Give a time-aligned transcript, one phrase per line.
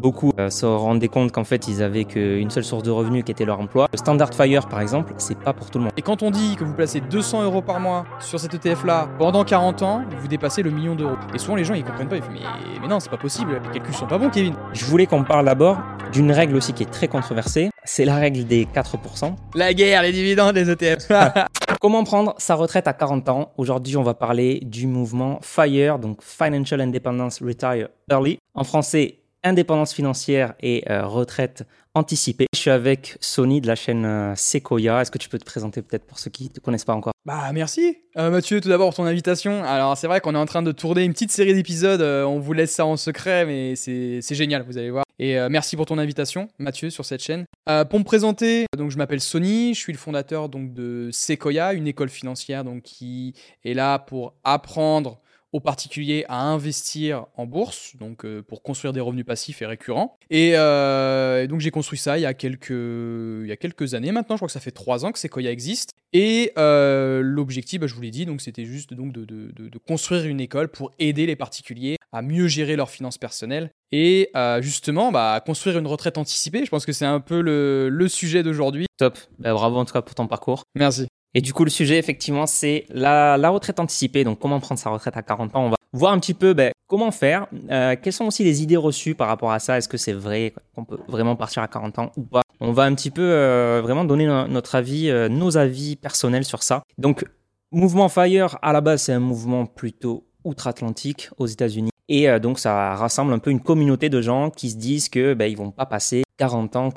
[0.00, 3.32] Beaucoup euh, se rendaient compte qu'en fait, ils avaient qu'une seule source de revenus qui
[3.32, 3.86] était leur emploi.
[3.92, 5.92] Le Standard Fire, par exemple, c'est pas pour tout le monde.
[5.98, 9.44] Et quand on dit que vous placez 200 euros par mois sur cet ETF-là pendant
[9.44, 11.16] 40 ans, vous dépassez le million d'euros.
[11.34, 12.16] Et souvent, les gens, ils comprennent pas.
[12.16, 12.40] Ils font, mais,
[12.80, 13.60] mais non, c'est pas possible.
[13.62, 14.54] Les calculs sont pas bons, Kevin.
[14.72, 15.76] Je voulais qu'on parle d'abord
[16.12, 17.70] d'une règle aussi qui est très controversée.
[17.84, 19.34] C'est la règle des 4%.
[19.54, 21.08] La guerre, les dividendes, les ETF.
[21.80, 23.52] Comment prendre sa retraite à 40 ans?
[23.56, 28.38] Aujourd'hui, on va parler du mouvement FIRE, donc Financial Independence Retire Early.
[28.54, 32.46] En français, indépendance financière et euh, retraite anticipée.
[32.54, 35.02] Je suis avec Sony de la chaîne euh, Sequoia.
[35.02, 37.12] Est-ce que tu peux te présenter peut-être pour ceux qui ne te connaissent pas encore?
[37.24, 39.64] Bah merci euh, Mathieu tout d'abord pour ton invitation.
[39.64, 42.52] Alors c'est vrai qu'on est en train de tourner une petite série d'épisodes, on vous
[42.52, 45.04] laisse ça en secret mais c'est génial, vous allez voir.
[45.18, 47.44] Et merci pour ton invitation Mathieu sur cette chaîne.
[47.88, 51.86] pour me présenter, donc je m'appelle Sony, je suis le fondateur donc de Sequoia, une
[51.86, 53.34] école financière donc qui
[53.64, 55.20] est là pour apprendre
[55.52, 60.16] aux particuliers à investir en bourse, donc euh, pour construire des revenus passifs et récurrents.
[60.32, 64.12] Euh, et donc j'ai construit ça il y, a quelques, il y a quelques années
[64.12, 65.90] maintenant, je crois que ça fait trois ans que Sequoia existe.
[66.12, 69.78] Et euh, l'objectif, bah, je vous l'ai dit, donc c'était juste donc de, de, de,
[69.78, 75.12] construire une école pour aider les particuliers à mieux gérer leurs finances personnelles et justement
[75.12, 76.64] bah, construire une retraite anticipée.
[76.64, 78.86] Je pense que c'est un peu le, le sujet d'aujourd'hui.
[78.98, 80.62] Top, bah, bravo en tout cas pour ton parcours.
[80.74, 81.06] Merci.
[81.34, 84.24] Et du coup, le sujet, effectivement, c'est la, retraite anticipée.
[84.24, 85.64] Donc, comment prendre sa retraite à 40 ans?
[85.64, 87.46] On va voir un petit peu ben, comment faire.
[87.70, 89.78] Euh, quelles sont aussi les idées reçues par rapport à ça?
[89.78, 92.42] Est-ce que c'est vrai qu'on peut vraiment partir à 40 ans ou pas?
[92.58, 96.64] On va un petit peu euh, vraiment donner notre avis, euh, nos avis personnels sur
[96.64, 96.82] ça.
[96.98, 97.24] Donc,
[97.70, 101.90] mouvement Fire, à la base, c'est un mouvement plutôt outre-Atlantique aux États-Unis.
[102.08, 105.48] Et donc, ça rassemble un peu une communauté de gens qui se disent que ben,
[105.48, 106.90] ils vont pas passer 40 ans,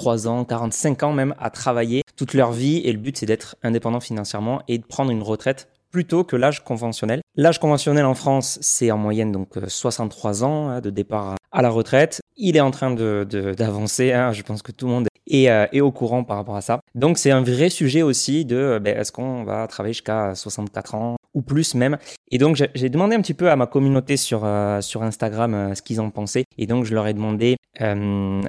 [0.00, 3.56] 43 ans, 45 ans même à travailler toute leur vie et le but c'est d'être
[3.62, 7.20] indépendant financièrement et de prendre une retraite plutôt que l'âge conventionnel.
[7.36, 11.62] L'âge conventionnel en France, c'est en moyenne donc 63 euh, ans hein, de départ à
[11.62, 12.20] la retraite.
[12.36, 15.66] Il est en train d'avancer, de, hein, je pense que tout le monde est, euh,
[15.72, 16.80] est, au courant par rapport à ça.
[16.94, 20.94] Donc c'est un vrai sujet aussi de euh, ben, est-ce qu'on va travailler jusqu'à 64
[20.94, 21.16] ans?
[21.34, 21.98] Ou plus même.
[22.30, 24.40] Et donc j'ai demandé un petit peu à ma communauté sur,
[24.80, 26.44] sur Instagram ce qu'ils en pensaient.
[26.58, 27.56] Et donc je leur ai demandé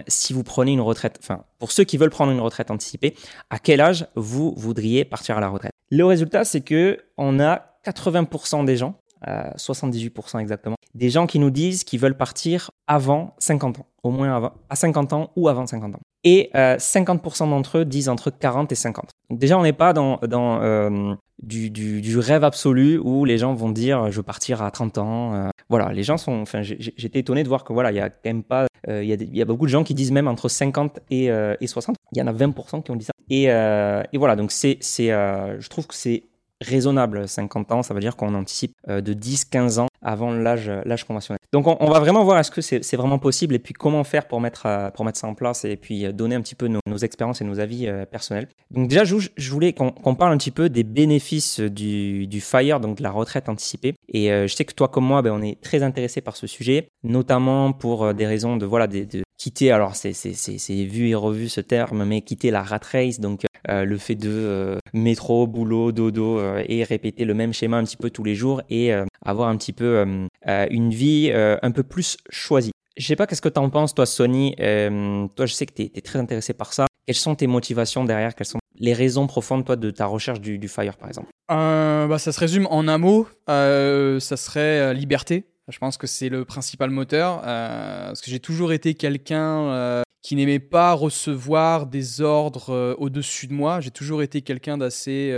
[0.07, 3.15] si vous prenez une retraite, enfin pour ceux qui veulent prendre une retraite anticipée,
[3.49, 5.71] à quel âge vous voudriez partir à la retraite?
[5.89, 11.37] Le résultat, c'est que on a 80% des gens, 78% euh, exactement, des gens qui
[11.39, 15.49] nous disent qu'ils veulent partir avant 50 ans, au moins avant, à 50 ans ou
[15.49, 15.99] avant 50 ans.
[16.23, 19.10] Et 50% euh, d'entre eux disent entre 40 et 50.
[19.31, 24.17] Déjà, on n'est pas dans, euh, du, rêve absolu où les gens vont dire je
[24.17, 25.51] veux partir à 30 ans.
[25.69, 26.41] voilà, les gens sont.
[26.41, 29.37] Enfin, j'étais étonné de voir que voilà, il y a quand même pas euh, il
[29.37, 31.29] y, a beaucoup de gens qui disent même entre 50 et,
[31.63, 31.95] 60.
[31.95, 33.13] Euh, il y en a 20% qui ont dit ça.
[33.29, 36.23] Et, euh, voilà, donc c'est, je trouve que c'est
[36.61, 40.71] raisonnable, 50 ans, ça veut dire qu'on anticipe de 10-15 ans avant l'âge,
[41.07, 41.39] conventionnel.
[41.51, 44.39] Donc on, va vraiment voir est-ce que c'est, vraiment possible et puis comment faire pour
[44.39, 47.43] mettre, pour mettre ça en place et puis donner un petit peu nos, expériences et
[47.43, 48.47] nos avis personnels.
[48.71, 53.03] Donc déjà, je, voulais qu'on, parle un petit peu des bénéfices du, FIRE, donc de
[53.03, 53.95] la retraite anticipée.
[54.07, 56.87] Et je sais que toi comme moi, ben, on est très intéressé par ce sujet
[57.03, 61.61] notamment pour euh, des raisons de voilà de quitter alors c'est vu et revu ce
[61.61, 66.39] terme mais quitter la rat race donc euh, le fait de euh, métro boulot dodo
[66.67, 68.93] et répéter le même schéma un petit peu tous les jours et
[69.25, 70.05] avoir un petit peu
[70.45, 72.71] une vie un peu plus choisie.
[72.97, 75.89] Je sais pas qu'est-ce que tu en penses toi Sony toi je sais que tu
[75.95, 76.85] es, très intéressé par ça.
[77.07, 78.35] Quelles sont tes motivations derrière?
[78.35, 81.29] Quelles sont les raisons profondes toi de ta recherche du, du fire par exemple?
[81.49, 86.45] Bah, ça se résume en un mot ça serait liberté je pense que c'est le
[86.45, 92.21] principal moteur, euh, parce que j'ai toujours été quelqu'un euh, qui n'aimait pas recevoir des
[92.21, 93.79] ordres euh, au-dessus de moi.
[93.79, 95.33] J'ai toujours été quelqu'un d'assez...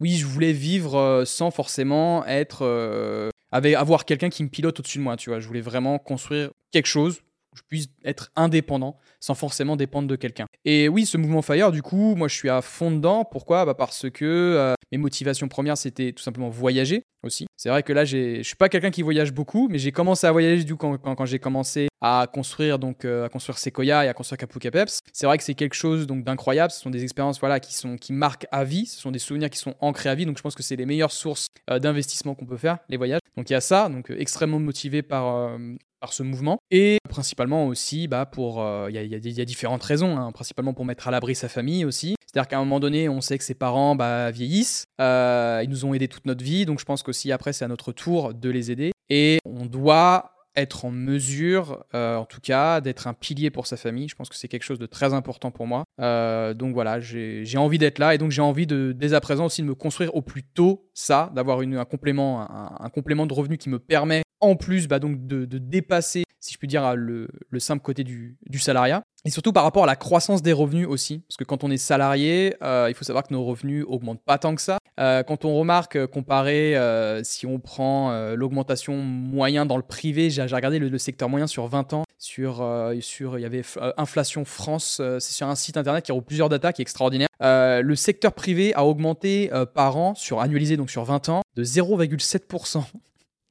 [0.00, 3.30] Oui, je voulais vivre sans forcément être...
[3.52, 5.40] avec, avoir quelqu'un qui me pilote au-dessus de moi, tu vois.
[5.40, 7.20] Je voulais vraiment construire quelque chose
[7.62, 10.46] puisse être indépendant sans forcément dépendre de quelqu'un.
[10.64, 13.24] Et oui, ce mouvement Fire, du coup, moi je suis à fond dedans.
[13.24, 13.64] Pourquoi?
[13.64, 17.46] Bah Parce que mes motivations premières, c'était tout simplement voyager aussi.
[17.56, 20.32] C'est vrai que là, je suis pas quelqu'un qui voyage beaucoup, mais j'ai commencé à
[20.32, 24.08] voyager du coup quand, quand, j'ai commencé à construire donc euh, à construire Sequoia et
[24.08, 25.00] à construire Kapuka Peps.
[25.12, 26.72] C'est vrai que c'est quelque chose donc d'incroyable.
[26.72, 28.86] Ce sont des expériences voilà qui sont qui marquent à vie.
[28.86, 30.26] Ce sont des souvenirs qui sont ancrés à vie.
[30.26, 33.20] Donc je pense que c'est les meilleures sources euh, d'investissement qu'on peut faire, les voyages.
[33.36, 33.88] Donc il y a ça.
[33.88, 35.56] Donc euh, extrêmement motivé par
[36.00, 40.16] par ce mouvement et principalement aussi bah, pour il y, a, y, a différentes raisons
[40.16, 40.32] hein.
[40.32, 43.38] principalement pour mettre à l'abri sa famille aussi c'est-à-dire qu'à un moment donné, on sait
[43.38, 46.84] que ses parents bah, vieillissent, euh, ils nous ont aidés toute notre vie, donc je
[46.84, 48.92] pense qu'aussi après, c'est à notre tour de les aider.
[49.08, 53.76] Et on doit être en mesure, euh, en tout cas, d'être un pilier pour sa
[53.76, 54.08] famille.
[54.08, 55.82] Je pense que c'est quelque chose de très important pour moi.
[56.00, 59.46] Euh, donc voilà, j'ai envie d'être là et donc j'ai envie de, dès à présent
[59.46, 62.40] aussi de me construire au plus tôt ça, d'avoir un complément,
[62.80, 66.58] un, complément de revenu qui me permet en plus bah, donc de, dépasser, si je
[66.58, 67.28] puis dire, le,
[67.58, 69.02] simple côté du, salariat.
[69.26, 71.76] Et surtout par rapport à la croissance des revenus aussi, parce que quand on est
[71.76, 74.78] salarié, euh, il faut savoir que nos revenus augmentent pas tant que ça.
[74.98, 76.74] Euh, quand on remarque, euh, comparé,
[77.22, 81.92] si on prend l'augmentation moyen dans le privé, j'ai regardé le, secteur moyen sur 20
[81.92, 83.62] ans, sur, il y avait
[83.96, 87.28] Inflation France, c'est sur un site internet qui a plusieurs data qui est extraordinaire.
[87.40, 92.84] le secteur privé a augmenté par an, sur annualisé donc sur 20 ans, de 0,7%.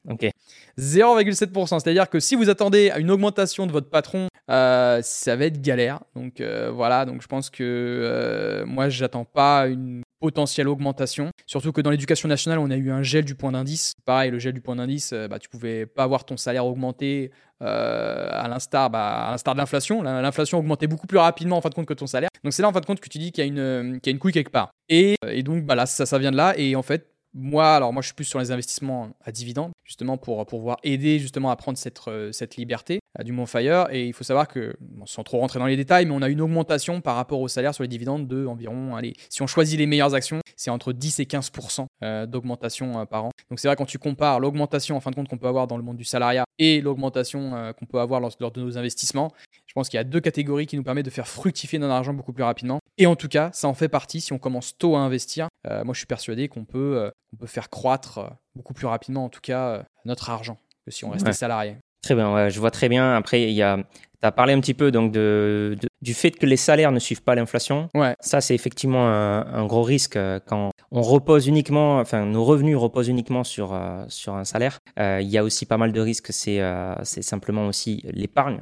[0.07, 0.30] Ok.
[0.78, 1.80] 0,7%.
[1.80, 5.62] C'est-à-dire que si vous attendez à une augmentation de votre patron, euh, ça va être
[5.62, 6.00] galère.
[6.16, 11.31] Donc euh, voilà, donc je pense que euh, moi, j'attends pas une potentielle augmentation.
[11.46, 13.94] Surtout que dans l'éducation nationale, on a eu un gel du point d'indice.
[14.06, 17.31] Pareil, le gel du point d'indice, bah, tu pouvais pas avoir ton salaire augmenté
[17.62, 20.02] à l'instar bah, de l'inflation.
[20.02, 22.30] L'inflation augmentait beaucoup plus rapidement en fin de compte que ton salaire.
[22.44, 24.34] Donc c'est là en fin de compte que tu dis qu'il y, a une, couille
[24.34, 24.72] quelque part.
[24.90, 26.54] Et, et donc bah, là, ça, ça vient de là.
[26.57, 30.18] Et en fait, moi, alors moi, je suis plus sur les investissements à dividendes, justement
[30.18, 33.88] pour, pouvoir aider justement à prendre cette, euh, cette liberté à du Fire.
[33.92, 36.42] Et il faut savoir que, sans trop rentrer dans les détails, mais on a une
[36.42, 39.00] augmentation par rapport au salaire sur les dividendes de environ,
[39.30, 43.26] si on choisit les meilleures actions, c'est entre 10 et 15% euh, d'augmentation euh, par
[43.26, 43.31] an.
[43.50, 45.78] Donc c'est vrai quand tu compares l'augmentation en fin de compte qu'on peut avoir dans
[45.78, 49.31] le monde du salariat et l'augmentation qu'on peut avoir lors, de nos investissements,
[49.69, 52.13] je pense qu'il y a deux catégories qui nous permettent de faire fructifier notre argent
[52.13, 52.80] beaucoup plus rapidement.
[52.98, 54.19] Et en tout cas, ça en fait partie.
[54.19, 57.69] Si on commence tôt à investir, moi je suis persuadé qu'on peut on peut faire
[57.69, 61.33] croître euh, beaucoup plus rapidement, en tout cas, euh, notre argent que si on restait
[61.33, 61.77] salarié.
[62.01, 63.16] Très bien, je vois très bien.
[63.16, 63.77] Après, il y a,
[64.21, 67.24] tu as parlé un petit peu donc de, du fait que les salaires ne suivent
[67.24, 67.89] pas l'inflation.
[67.94, 68.16] Ouais.
[68.19, 73.10] Ça, c'est effectivement un, gros risque euh, quand on repose uniquement, enfin, nos revenus reposent
[73.10, 74.80] uniquement sur, euh, sur un salaire.
[75.00, 76.31] Euh, il y a aussi pas mal de risques.
[76.31, 76.60] C'est
[77.04, 78.60] c'est simplement aussi l'épargne,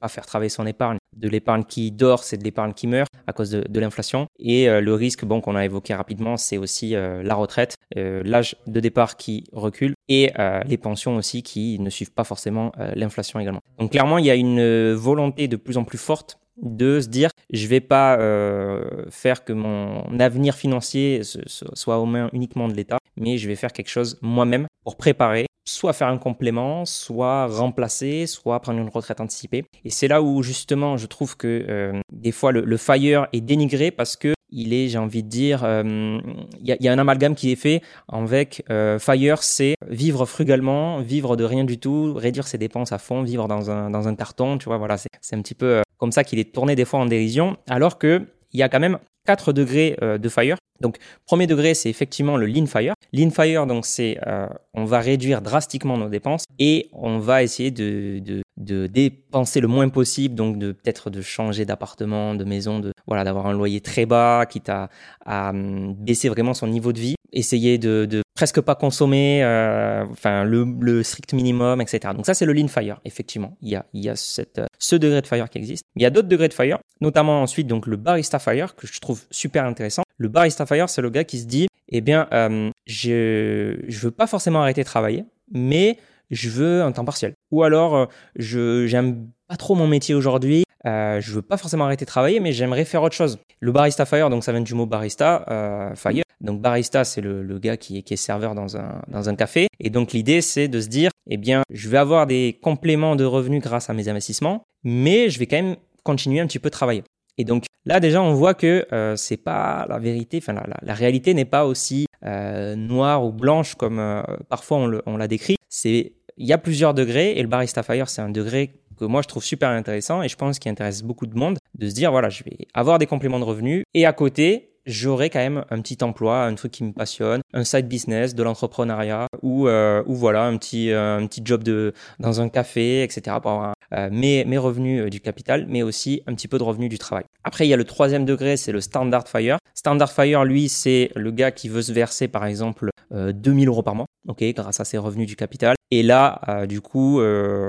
[0.00, 0.98] pas faire travailler son épargne.
[1.16, 4.26] De l'épargne qui dort, c'est de l'épargne qui meurt à cause de, de l'inflation.
[4.38, 9.16] Et le risque, bon, qu'on a évoqué rapidement, c'est aussi la retraite, l'âge de départ
[9.16, 10.32] qui recule et
[10.66, 13.60] les pensions aussi qui ne suivent pas forcément l'inflation également.
[13.78, 17.30] Donc clairement, il y a une volonté de plus en plus forte de se dire
[17.50, 22.98] je vais pas euh, faire que mon avenir financier soit aux mains uniquement de l'État,
[23.16, 28.26] mais je vais faire quelque chose moi-même pour préparer, soit faire un complément, soit remplacer,
[28.26, 29.64] soit prendre une retraite anticipée.
[29.84, 33.90] Et c'est là où justement je trouve que euh, des fois le, FIRE est dénigré
[33.90, 36.18] parce que il est, j'ai envie de dire, euh,
[36.60, 41.36] il y, a, un amalgame qui est fait avec euh, Fire, c'est vivre frugalement, vivre
[41.36, 44.58] de rien du tout, réduire ses dépenses à fond, vivre dans un, dans un carton,
[44.58, 47.06] tu vois, voilà, c'est un petit peu comme ça qu'il est tourné des fois en
[47.06, 50.56] dérision, alors que il y a quand même 4 degrés euh, de fire.
[50.80, 50.96] Donc,
[51.26, 52.94] premier degré, c'est effectivement le lean fire.
[53.12, 57.70] Lean fire, donc, c'est euh, on va réduire drastiquement nos dépenses et on va essayer
[57.70, 62.80] de, de, de dépenser le moins possible, donc de peut-être de changer d'appartement, de maison,
[62.80, 64.90] de voilà, d'avoir un loyer très bas, quitte à,
[65.24, 70.44] à hum, baisser vraiment son niveau de vie, essayer de, presque pas consommer, euh, enfin
[70.44, 72.12] le, strict minimum, etc.
[72.14, 73.56] Donc ça c'est le lean fire, effectivement.
[73.62, 75.84] Il y a, il y a cette, ce degré de fire qui existe.
[75.96, 79.00] Il y a d'autres degrés de fire, notamment ensuite donc le barista fire que je
[79.00, 80.02] trouve super intéressant.
[80.16, 84.10] Le barista fire, c'est le gars qui se dit, eh bien, euh, je je veux
[84.10, 85.98] pas forcément arrêter de travailler, mais
[86.30, 87.34] je veux un temps partiel.
[87.50, 91.84] Ou alors, euh, je j'aime pas trop mon métier aujourd'hui, euh, je veux pas forcément
[91.84, 93.38] arrêter de travailler, mais j'aimerais faire autre chose.
[93.60, 96.22] Le barista fire, donc ça vient du mot barista, euh, fire.
[96.40, 99.66] Donc barista, c'est le, gars qui est, serveur dans un, dans un café.
[99.80, 103.24] Et donc l'idée, c'est de se dire, eh bien, je vais avoir des compléments de
[103.24, 106.74] revenus grâce à mes investissements, mais je vais quand même continuer un petit peu de
[106.74, 107.02] travailler.
[107.40, 111.34] Et donc là déjà on voit que euh, c'est pas la vérité, enfin la, réalité
[111.34, 115.56] n'est pas aussi noire ou blanche comme parfois on, on l'a décrit.
[115.68, 119.22] C'est il y a plusieurs degrés et le barista fire c'est un degré que moi
[119.22, 122.10] je trouve super intéressant et je pense qu'il intéresse beaucoup de monde de se dire
[122.10, 125.80] voilà je vais avoir des compléments de revenus et à côté j'aurai quand même un
[125.80, 130.14] petit emploi, un truc qui me passionne, un side business, de l'entrepreneuriat ou, euh, ou
[130.14, 133.36] voilà un petit euh, un petit job de dans un café, etc.
[133.40, 136.88] pour avoir euh, mes, mes revenus du capital, mais aussi un petit peu de revenus
[136.88, 137.24] du travail.
[137.44, 139.58] Après, il y a le troisième degré, c'est le standard fire.
[139.74, 143.94] Standard fire, lui, c'est le gars qui veut se verser par exemple 2000 euros par
[143.94, 145.76] mois, ok, grâce à ses revenus du capital.
[145.90, 147.22] Et là, du coup,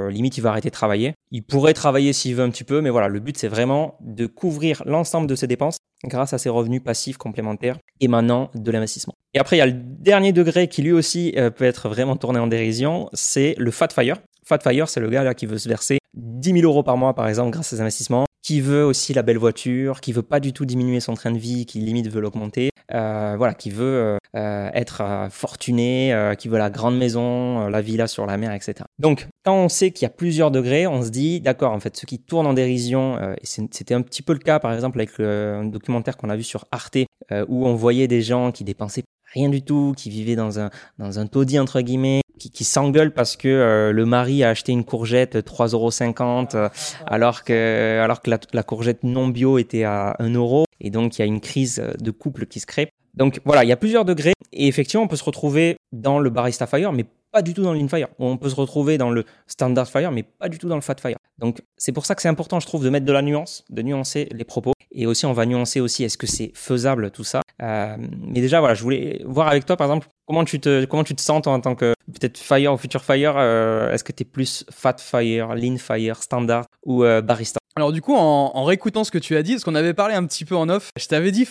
[0.09, 1.13] limite, il va arrêter de travailler.
[1.31, 4.25] Il pourrait travailler s'il veut un petit peu, mais voilà, le but c'est vraiment de
[4.25, 9.15] couvrir l'ensemble de ses dépenses grâce à ses revenus passifs complémentaires émanant de l'investissement.
[9.33, 12.15] Et après, il y a le dernier degré qui lui aussi euh, peut être vraiment
[12.15, 14.17] tourné en dérision, c'est le fat fire.
[14.45, 17.13] Fat fire, c'est le gars là qui veut se verser 10 000 euros par mois,
[17.13, 20.39] par exemple, grâce à ses investissements, qui veut aussi la belle voiture, qui veut pas
[20.39, 24.17] du tout diminuer son train de vie, qui limite veut l'augmenter, euh, voilà, qui veut
[24.35, 28.85] euh, être fortuné, qui veut la grande maison, la villa sur la mer, etc.
[28.97, 31.97] Donc, quand on sait qu'il y a plusieurs degrés, on se dit, d'accord, en fait,
[31.97, 35.17] ce qui tourne en dérision, euh, c'était un petit peu le cas, par exemple, avec
[35.17, 36.99] le, un documentaire qu'on a vu sur Arte,
[37.31, 39.01] euh, où on voyait des gens qui dépensaient
[39.33, 43.11] rien du tout, qui vivaient dans un, dans un taudis, entre guillemets, qui, qui s'engueulent
[43.11, 46.69] parce que euh, le mari a acheté une courgette 3,50 euros,
[47.07, 50.65] alors que, alors que la, la, courgette non bio était à 1 euro.
[50.79, 52.91] Et donc, il y a une crise de couple qui se crée.
[53.15, 54.33] Donc voilà, il y a plusieurs degrés.
[54.53, 57.73] Et effectivement, on peut se retrouver dans le barista fire, mais pas du tout dans
[57.73, 58.07] le lean fire.
[58.19, 60.95] On peut se retrouver dans le standard fire, mais pas du tout dans le fat
[60.99, 61.17] fire.
[61.37, 63.81] Donc c'est pour ça que c'est important, je trouve, de mettre de la nuance, de
[63.81, 64.73] nuancer les propos.
[64.91, 68.59] Et aussi, on va nuancer aussi, est-ce que c'est faisable tout ça euh, Mais déjà,
[68.59, 71.75] voilà, je voulais voir avec toi, par exemple, comment tu te, comment sens en tant
[71.75, 73.35] que peut-être fire ou future fire.
[73.37, 77.58] Euh, est-ce que tu es plus fat fire, lean fire, standard ou euh, barista?
[77.75, 80.25] Alors du coup, en, réécoutant ce que tu as dit, parce qu'on avait parlé un
[80.25, 81.47] petit peu en off, je t'avais dit,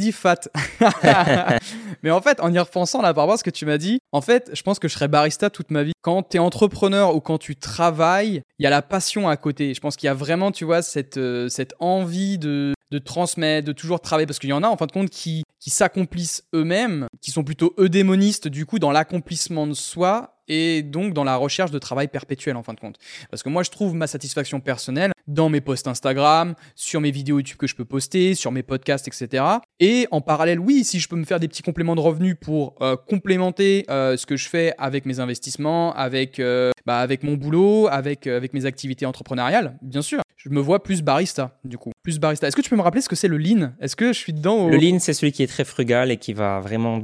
[0.00, 0.40] dit fat.
[2.02, 3.98] Mais en fait, en y repensant là par rapport à ce que tu m'as dit,
[4.12, 5.92] en fait, je pense que je serais barista toute ma vie.
[6.02, 9.74] Quand tu es entrepreneur ou quand tu travailles, il y a la passion à côté.
[9.74, 13.66] Je pense qu'il y a vraiment, tu vois, cette, euh, cette envie de, de transmettre,
[13.66, 16.44] de toujours travailler, parce qu'il y en a en fin de compte qui, qui s'accomplissent
[16.54, 21.36] eux-mêmes, qui sont plutôt eudémonistes du coup dans l'accomplissement de soi et donc dans la
[21.36, 22.98] recherche de travail perpétuel en fin de compte.
[23.30, 27.38] Parce que moi je trouve ma satisfaction personnelle dans mes posts Instagram, sur mes vidéos
[27.38, 29.44] YouTube que je peux poster, sur mes podcasts, etc.
[29.80, 32.74] Et en parallèle, oui, si je peux me faire des petits compléments de revenus pour
[32.80, 37.34] euh, complémenter euh, ce que je fais avec mes investissements, avec, euh, bah, avec mon
[37.34, 41.92] boulot, avec, avec mes activités entrepreneuriales, bien sûr, je me vois plus barista du coup.
[42.02, 42.46] Plus barista.
[42.46, 43.72] Est-ce que tu peux me rappeler ce que c'est le lean?
[43.80, 46.32] Est-ce que je suis dedans Le lean, c'est celui qui est très frugal et qui
[46.32, 47.00] va vraiment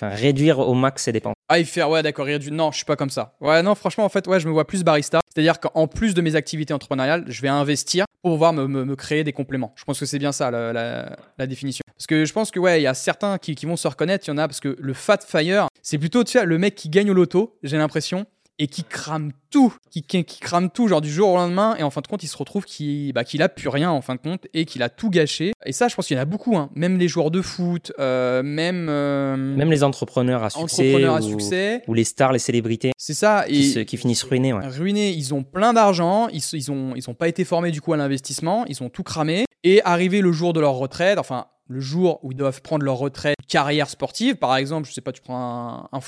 [0.00, 1.34] réduire au max ses dépenses.
[1.48, 2.54] Ah, il fait, ouais, d'accord, réduire.
[2.54, 3.34] Non, je suis pas comme ça.
[3.40, 5.20] Ouais, non, franchement, en fait, ouais, je me vois plus barista.
[5.34, 9.24] C'est-à-dire qu'en plus de mes activités entrepreneuriales, je vais investir pour pouvoir me, me, créer
[9.24, 9.72] des compléments.
[9.76, 11.82] Je pense que c'est bien ça la, la, définition.
[11.96, 14.26] Parce que je pense que ouais, il y a certains qui, qui vont se reconnaître.
[14.26, 16.74] Il y en a parce que le fat fire, c'est plutôt tu vois, le mec
[16.74, 17.58] qui gagne au loto.
[17.62, 18.26] J'ai l'impression
[18.60, 21.88] et qui crame tout, qui, qui, crame tout, genre du jour au lendemain, et en
[21.90, 24.20] fin de compte, il se retrouve qu'il bah, qu'il a plus rien en fin de
[24.20, 25.52] compte et qu'il a tout gâché.
[25.64, 26.68] Et ça, je pense qu'il y en a beaucoup, hein.
[26.74, 31.20] même les joueurs de foot, euh, même euh, même les entrepreneurs à succès, entrepreneurs à
[31.20, 32.92] ou, succès, ou les stars, les célébrités.
[32.98, 34.52] C'est ça, qui, et qui finissent ruinés.
[34.52, 34.66] Ouais.
[34.66, 37.94] Ruinés, ils ont plein d'argent, ils, ils ont ils ont pas été formés du coup
[37.94, 41.80] à l'investissement, ils ont tout cramé, et arrivé le jour de leur retraite, enfin le
[41.80, 45.22] jour où ils doivent prendre leur retraite carrière sportive, par exemple, je sais pas, tu
[45.22, 46.00] prends un, un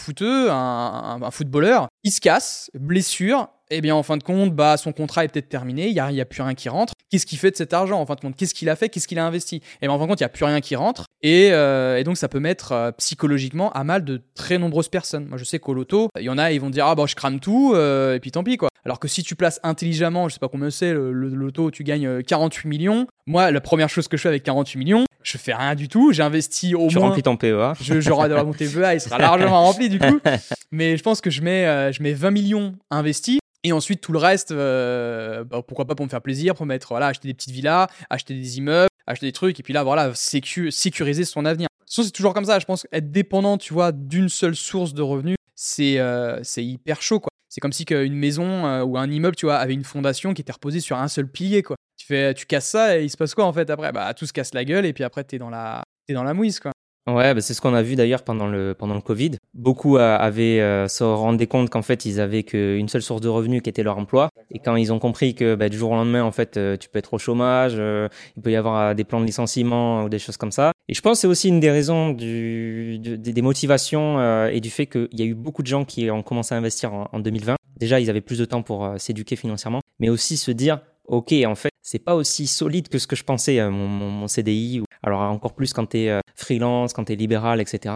[0.50, 4.92] un, un, footballeur, il se casse, blessure, et bien en fin de compte, bah, son
[4.92, 6.94] contrat est peut-être terminé, il n'y a, a, plus rien qui rentre.
[7.10, 8.36] Qu'est-ce qu'il fait de cet argent en fin de compte?
[8.36, 8.88] Qu'est-ce qu'il a fait?
[8.88, 9.62] Qu'est-ce qu'il a investi?
[9.80, 11.98] Et bien en fin de compte, il n'y a plus rien qui rentre, et, euh,
[11.98, 15.26] et donc ça peut mettre euh, psychologiquement à mal de très nombreuses personnes.
[15.26, 17.14] Moi je sais qu'au loto, il y en a, ils vont dire ah bah je
[17.14, 18.68] crame tout, euh, et puis tant pis quoi.
[18.84, 21.84] Alors que si tu places intelligemment, je sais pas combien c'est, le, le, loto, tu
[21.84, 23.06] gagnes 48 millions.
[23.26, 26.12] Moi, la première chose que je fais avec 48 millions, je fais rien du tout.
[26.12, 27.04] J'investis au tu moins.
[27.04, 27.74] Tu remplis ton PEA.
[27.80, 30.18] Je, je mon PEA, il sera largement rempli du coup.
[30.72, 33.38] Mais je pense que je mets, je mets 20 millions investis.
[33.64, 36.88] Et ensuite, tout le reste, euh, bah, pourquoi pas pour me faire plaisir, pour mettre,
[36.88, 40.14] voilà, acheter des petites villas, acheter des immeubles, acheter des trucs, et puis là, voilà,
[40.14, 41.68] sécu sécuriser son avenir.
[41.86, 42.58] c'est toujours comme ça.
[42.58, 47.20] Je pense être dépendant, tu vois, d'une seule source de revenus, c'est euh, hyper chaud,
[47.20, 47.28] quoi.
[47.48, 50.40] C'est comme si une maison euh, ou un immeuble, tu vois, avait une fondation qui
[50.40, 51.76] était reposée sur un seul pilier, quoi.
[51.98, 53.92] Tu fais, tu casses ça et il se passe quoi en fait après?
[53.92, 56.34] Bah tout se casse la gueule et puis après t'es dans la, es dans la
[56.34, 56.72] mouise, quoi.
[57.08, 59.32] Ouais, bah c'est ce qu'on a vu d'ailleurs pendant le pendant le Covid.
[59.54, 63.60] Beaucoup avaient euh, se rendaient compte qu'en fait ils avaient qu'une seule source de revenus
[63.60, 64.28] qui était leur emploi.
[64.52, 66.88] Et quand ils ont compris que bah, du jour au lendemain en fait euh, tu
[66.88, 70.20] peux être au chômage, euh, il peut y avoir des plans de licenciement ou des
[70.20, 70.70] choses comme ça.
[70.88, 75.08] Et je pense que c'est aussi une des raisons des motivations et du fait qu'il
[75.18, 77.56] y a eu beaucoup de gens qui ont commencé à investir en 2020.
[77.78, 81.54] Déjà ils avaient plus de temps pour s'éduquer financièrement, mais aussi se dire ok, en
[81.54, 84.82] fait, c'est pas aussi solide que ce que je pensais, mon, mon, mon CDI.
[85.02, 87.94] Alors encore plus quand tu es freelance, quand tu es libéral, etc.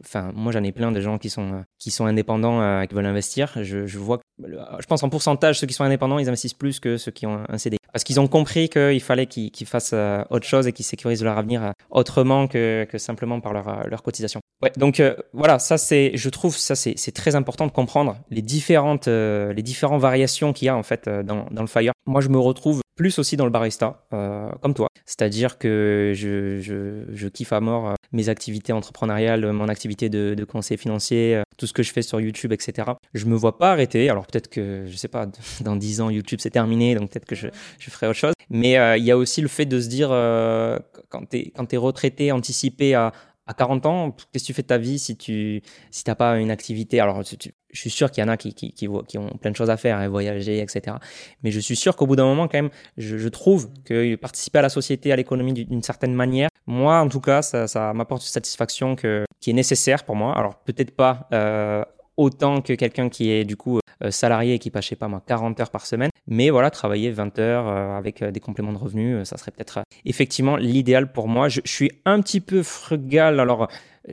[0.00, 2.94] Enfin, moi, j'en ai plein de gens qui sont, euh, qui sont indépendants, euh, qui
[2.94, 3.52] veulent investir.
[3.62, 6.96] Je, je vois, je pense en pourcentage, ceux qui sont indépendants, ils investissent plus que
[6.96, 7.76] ceux qui ont un CD.
[7.92, 11.38] Parce qu'ils ont compris qu'il fallait qu'ils fassent euh, autre chose et qu'ils sécurisent leur
[11.38, 14.40] avenir autrement que, simplement par leur, cotisation.
[14.62, 19.06] Ouais, donc voilà, ça c'est, je trouve, ça c'est très important de comprendre les différentes,
[19.06, 21.92] les différentes variations qu'il y a en fait dans, dans le Fire.
[22.06, 24.88] Moi, je me retrouve plus aussi dans le barista, euh, comme toi.
[25.06, 30.44] C'est-à-dire que je, je, kiffe à mort euh, mes activités entrepreneuriales, mon activité de, de
[30.44, 32.88] conseiller financier, euh, tout ce que je fais sur YouTube, etc.
[33.12, 34.08] Je me vois pas arrêter.
[34.08, 35.26] Alors peut-être que, je sais pas,
[35.60, 38.32] dans 10 ans, YouTube c'est terminé, donc peut-être que je, ferai autre chose.
[38.48, 40.78] Mais euh, il y a aussi le fait de se dire, euh,
[41.08, 43.12] quand tu es, es retraité, anticipé à,
[43.46, 46.38] à 40 ans, qu'est-ce que tu fais de ta vie si tu si t'as pas
[46.38, 47.00] une activité?
[47.00, 49.56] Alors, je suis sûr qu'il y en a qui, qui, qui, qui, ont plein de
[49.56, 50.96] choses à faire, hein, voyager, etc.
[51.42, 54.60] Mais je suis sûr qu'au bout d'un moment, quand même, je, je, trouve que participer
[54.60, 58.22] à la société, à l'économie d'une certaine manière, moi, en tout cas, ça, ça m'apporte
[58.22, 60.36] une satisfaction que, qui est nécessaire pour moi.
[60.38, 61.84] Alors, peut-être pas euh,
[62.16, 65.58] autant que quelqu'un qui est du coup salarié qui passe, je sais pas moi, 40
[65.60, 66.10] heures par semaine.
[66.26, 71.12] Mais voilà, travailler 20 heures avec des compléments de revenus, ça serait peut-être effectivement l'idéal
[71.12, 71.48] pour moi.
[71.48, 73.40] Je, suis un petit peu frugal.
[73.40, 73.68] Alors,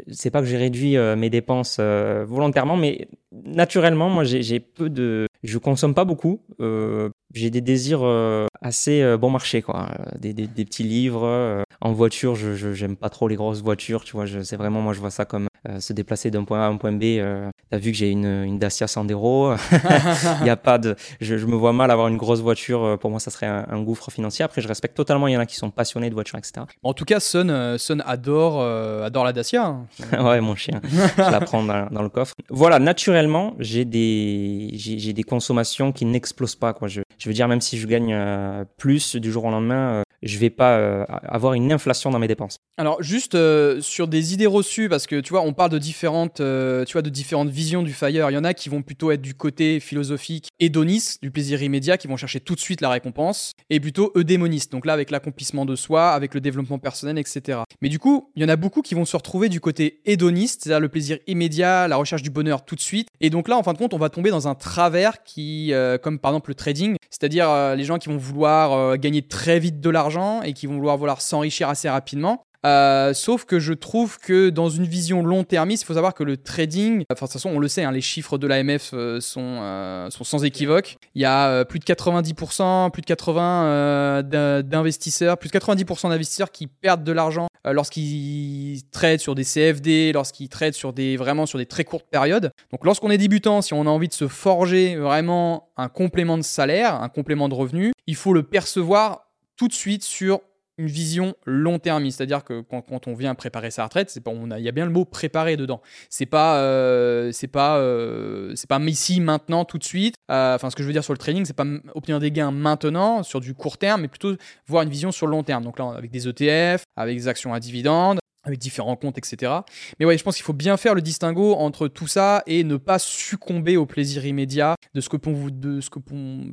[0.10, 5.58] c'est pas que j'ai réduit mes dépenses volontairement, mais naturellement, moi, j'ai peu de, je
[5.58, 6.42] consomme pas beaucoup.
[6.60, 9.90] Euh, j'ai des désirs euh, assez euh, bon marché, quoi.
[10.20, 11.64] Des, des, petits livres.
[11.82, 14.26] en voiture, je j'aime pas trop les grosses voitures, tu vois.
[14.44, 15.48] C'est vraiment, moi, je vois ça comme
[15.80, 17.22] se déplacer d'un point A à un point B.
[17.70, 19.54] T'as vu que j'ai une, une Dacia Sandero.
[20.42, 22.98] Il y a pas de, je, me vois mal avoir une grosse voiture.
[23.00, 24.44] Pour moi, ça serait un, gouffre financier.
[24.44, 25.28] Après, je respecte totalement.
[25.28, 26.66] Il y en a qui sont passionnés de voitures, etc.
[26.84, 29.66] En tout cas, Sun, Sun adore, adore la Dacia.
[29.66, 29.81] Hein.
[30.14, 30.82] ouais, mon chien.
[30.84, 32.34] je la prends dans, le coffre.
[32.50, 36.74] Voilà, naturellement, j'ai des, j'ai des consommation qui n'explose pas.
[36.74, 36.88] Quoi.
[36.88, 40.38] Je, veux dire, même si je gagne euh, plus du jour au lendemain, euh, je
[40.38, 42.58] vais pas euh, avoir une inflation dans mes dépenses.
[42.78, 43.38] Alors juste
[43.82, 47.10] sur des idées reçues, parce que tu vois, on parle de différentes, tu vois, de
[47.10, 48.30] différentes visions du fire.
[48.30, 51.98] Il y en a qui vont plutôt être du côté philosophique hédoniste, du plaisir immédiat,
[51.98, 54.72] qui vont chercher tout de suite la récompense, et plutôt eudémoniste.
[54.72, 57.60] Donc là, avec l'accomplissement de soi, avec le développement personnel, etc.
[57.82, 60.64] Mais du coup, il y en a beaucoup qui vont se retrouver du côté hédoniste,
[60.64, 63.08] c'est-à-dire le plaisir immédiat, la recherche du bonheur tout de suite.
[63.20, 66.20] Et donc là, en fin de compte, on va tomber dans un travers qui, comme
[66.20, 69.80] par exemple le trading, c'est-à-dire euh, les gens qui vont vouloir euh, gagner très vite
[69.80, 72.44] de l'argent et qui vont vouloir, vouloir s'enrichir assez rapidement.
[72.66, 76.38] Euh, sauf que je trouve que dans une vision long-termiste, il faut savoir que le
[76.38, 80.24] trading, enfin de toute façon on le sait, hein, les chiffres de l'AMF sont, sont
[80.24, 80.98] sans équivoque.
[81.16, 84.24] Il y a plus de 90%, plus de 80
[84.64, 90.14] d'investisseurs, plus de 90% d'investisseurs qui perdent de l'argent euh, lorsqu'ils traitent sur des CFD,
[90.14, 92.52] lorsqu'ils traitent sur des vraiment sur des très courtes périodes.
[92.72, 96.44] Donc lorsqu'on est débutant, si on a envie de se forger vraiment un complément de
[96.44, 99.28] salaire, un complément de revenu, il faut le percevoir
[99.58, 100.42] tout de suite sur
[100.78, 104.52] une vision long terme, c'est-à-dire que quand, on vient préparer sa retraite, c'est pas, on
[104.52, 105.82] a, il y a bien le mot préparer dedans.
[106.10, 110.16] C'est pas, euh, c'est pas, euh, c'est pas ici maintenant tout de suite.
[110.32, 112.52] Euh, enfin, ce que je veux dire sur le trading, c'est pas obtenir des gains
[112.52, 114.36] maintenant sur du court terme, mais plutôt
[114.68, 115.64] voir une vision sur le long terme.
[115.64, 119.52] Donc là, avec des ETF, avec des actions à dividendes, avec différents comptes, etc.
[120.00, 122.78] Mais ouais, je pense qu'il faut bien faire le distinguo entre tout ça et ne
[122.78, 126.00] pas succomber au plaisir immédiat de ce que, vous, de ce que,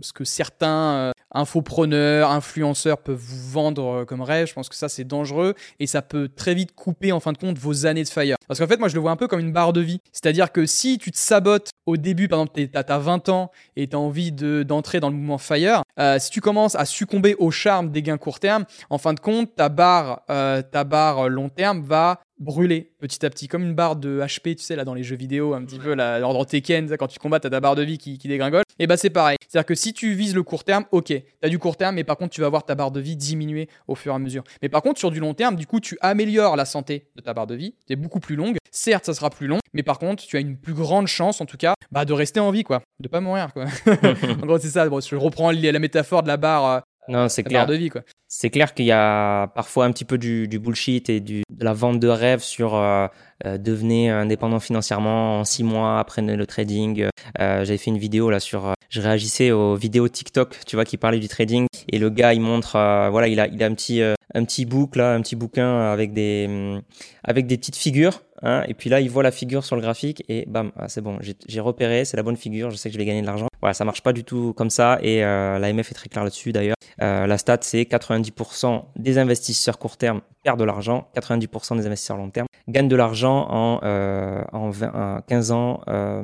[0.02, 4.48] ce que certains euh, infopreneurs, influenceurs peuvent vous vendre euh, comme rêve.
[4.48, 7.38] Je pense que ça, c'est dangereux et ça peut très vite couper, en fin de
[7.38, 8.36] compte, vos années de fire.
[8.46, 10.00] Parce qu'en fait, moi, je le vois un peu comme une barre de vie.
[10.12, 13.88] C'est-à-dire que si tu te sabotes au début, par exemple, tu as 20 ans et
[13.88, 17.50] tu as envie d'entrer dans le mouvement fire, euh, si tu commences à succomber au
[17.50, 21.82] charme des gains court terme, en fin de compte, ta barre, ta barre long terme
[21.82, 25.02] va brûler petit à petit, comme une barre de HP, tu sais, là dans les
[25.02, 27.82] jeux vidéo, un petit peu, là, dans Tekken, quand tu combats, t'as ta barre de
[27.82, 28.62] vie qui, dégringole.
[28.78, 29.36] Et bah c'est pareil.
[29.48, 32.16] C'est-à-dire que si tu vises le court terme, ok, t'as du court terme, mais par
[32.16, 34.44] contre, tu vas voir ta barre de vie diminuer au fur et à mesure.
[34.62, 37.34] Mais par contre, sur du long terme, du coup, tu améliores la santé de ta
[37.34, 38.56] barre de vie, c'est beaucoup plus longue.
[38.70, 41.46] Certes, ça sera plus long, mais par contre, tu as une plus grande chance, en
[41.46, 43.64] tout cas, bah, de rester en vie, quoi, de pas mourir, quoi.
[44.42, 44.88] en gros, c'est ça.
[44.88, 47.66] Bon, je reprends la métaphore de la barre euh, non, c'est clair.
[47.66, 48.02] de vie, quoi.
[48.28, 51.64] C'est clair qu'il y a parfois un petit peu du, du bullshit et du, de
[51.64, 53.06] la vente de rêves sur euh,
[53.46, 57.06] euh devenir indépendant financièrement en six mois après le trading.
[57.40, 60.84] Euh, J'avais fait une vidéo là sur, euh, je réagissais aux vidéos TikTok, tu vois,
[60.84, 62.72] qui parlaient du trading et le gars il montre,
[63.10, 66.12] voilà, il a, il a un petit, un petit book là, un petit bouquin avec
[66.12, 66.82] des, hum,
[67.24, 68.20] avec des petites figures.
[68.42, 71.00] Hein, et puis là, il voit la figure sur le graphique et bam, ah, c'est
[71.00, 73.48] bon, j'ai repéré, c'est la bonne figure, je sais que je vais gagner de l'argent.
[73.60, 76.52] Voilà, ça marche pas du tout comme ça et euh, l'AMF est très clair là-dessus
[76.52, 76.76] d'ailleurs.
[77.02, 80.20] Euh, la stat, c'est 90% des investisseurs court terme
[80.56, 85.50] de l'argent, 90% des investisseurs long terme gagnent de l'argent en, euh, en, 20, 15
[85.52, 86.22] ans, euh,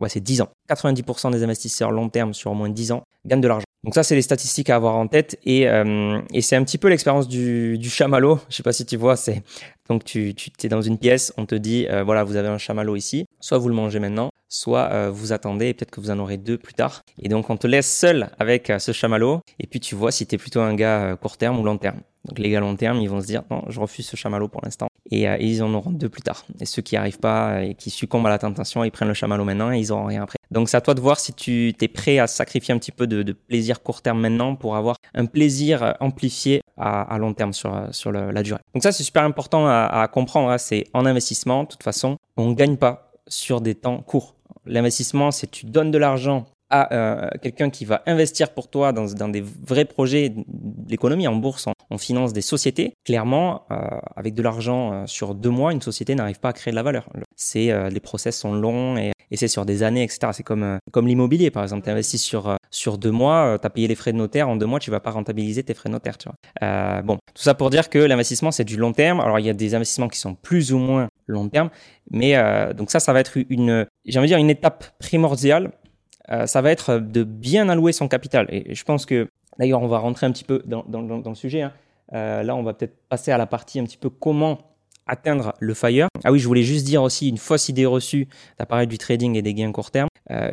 [0.00, 0.48] ouais, c'est 10 ans.
[0.68, 3.64] 90% des investisseurs long terme sur au moins 10 ans gagnent de l'argent.
[3.84, 6.78] Donc ça, c'est les statistiques à avoir en tête et, euh, et c'est un petit
[6.78, 8.40] peu l'expérience du, du chamallow.
[8.48, 9.42] Je sais pas si tu vois, c'est
[9.90, 12.96] donc tu, tu es dans une pièce, on te dit voilà, vous avez un chamallow
[12.96, 16.38] ici, soit vous le mangez maintenant, soit vous attendez et peut-être que vous en aurez
[16.38, 17.02] deux plus tard.
[17.20, 20.36] Et donc on te laisse seul avec ce chamallow et puis tu vois si tu
[20.36, 22.00] es plutôt un gars court terme ou long terme.
[22.24, 24.62] Donc les gars long terme, ils vont se dire non, je refuse ce chamallow pour
[24.64, 26.44] l'instant et, ils en auront deux plus tard.
[26.60, 29.44] Et ceux qui arrivent pas et qui succombent à la tentation, ils prennent le chamallow
[29.44, 30.38] maintenant et ils auront rien après.
[30.50, 33.06] Donc c'est à toi de voir si tu es prêt à sacrifier un petit peu
[33.06, 38.12] de, plaisir court terme maintenant pour avoir un plaisir amplifié à, long terme sur, sur
[38.12, 38.60] la durée.
[38.72, 40.50] Donc ça c'est super important à, comprendre.
[40.50, 40.58] Hein.
[40.58, 44.34] C'est en investissement, de toute façon, on ne gagne pas sur des temps courts.
[44.66, 49.04] L'investissement, c'est tu donnes de l'argent à euh, quelqu'un qui va investir pour toi dans,
[49.04, 52.94] dans des vrais projets d'économie en bourse, on, finance des sociétés.
[53.04, 53.76] Clairement, euh,
[54.16, 56.82] avec de l'argent euh, sur deux mois, une société n'arrive pas à créer de la
[56.82, 57.08] valeur.
[57.36, 60.28] C'est les process sont longs et, c'est sur des années, etc.
[60.32, 61.82] C'est comme l'immobilier, par exemple.
[61.82, 64.48] Tu investis sur sur deux mois, tu as payé les frais de notaire.
[64.48, 66.16] En deux mois, tu vas pas rentabiliser tes frais de notaire.
[67.04, 69.20] Bon, tout ça pour dire que l'investissement c'est du long terme.
[69.20, 71.70] Alors il y a des investissements qui sont plus ou moins long terme,
[72.10, 72.36] mais
[72.74, 75.72] donc ça, ça va être une, dire une étape primordiale
[76.46, 78.46] ça va être de bien allouer son capital.
[78.48, 81.62] Et je pense que, d'ailleurs, on va rentrer un petit peu dans, le sujet.
[81.62, 81.72] Hein.
[82.12, 84.58] là, on va peut-être passer à la partie un petit peu comment
[85.06, 86.08] atteindre le FIRE.
[86.24, 89.42] Ah oui, je voulais juste dire aussi une fausse idée reçue, tu du trading et
[89.42, 90.08] des gains court terme.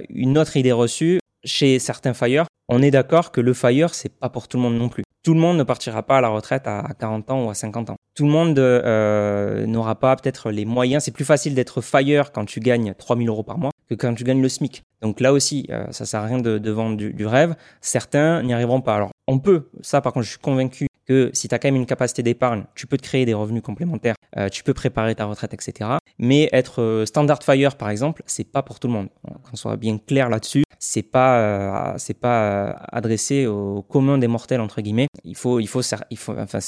[0.09, 4.29] une autre idée reçue, chez certains FIRE, on est d'accord que le FIRE, c'est pas
[4.29, 5.03] pour tout le monde non plus.
[5.23, 7.91] Tout le monde ne partira pas à la retraite à 40 ans ou à 50
[7.91, 7.95] ans.
[8.15, 11.03] Tout le monde euh, n'aura pas peut-être les moyens.
[11.03, 14.23] C'est plus facile d'être FIRE quand tu gagnes 3000 euros par mois que quand tu
[14.23, 14.83] gagnes le SMIC.
[15.01, 17.55] Donc là aussi, euh, ça sert à rien de, vendre du, rêve.
[17.81, 18.95] Certains n'y arriveront pas.
[18.95, 21.75] Alors on peut, ça par contre, je suis convaincu que si tu as quand même
[21.75, 25.25] une capacité d'épargne, tu peux te créer des revenus complémentaires, euh, tu peux préparer ta
[25.25, 25.91] retraite, etc.
[26.17, 29.09] Mais être standard fire, par exemple, c'est pas pour tout le monde.
[29.43, 34.27] Qu'on soit bien clair là-dessus c'est pas euh, c'est pas euh, adressé au commun des
[34.27, 35.07] mortels entre guillemets.
[35.23, 35.95] Il faut il faut c'est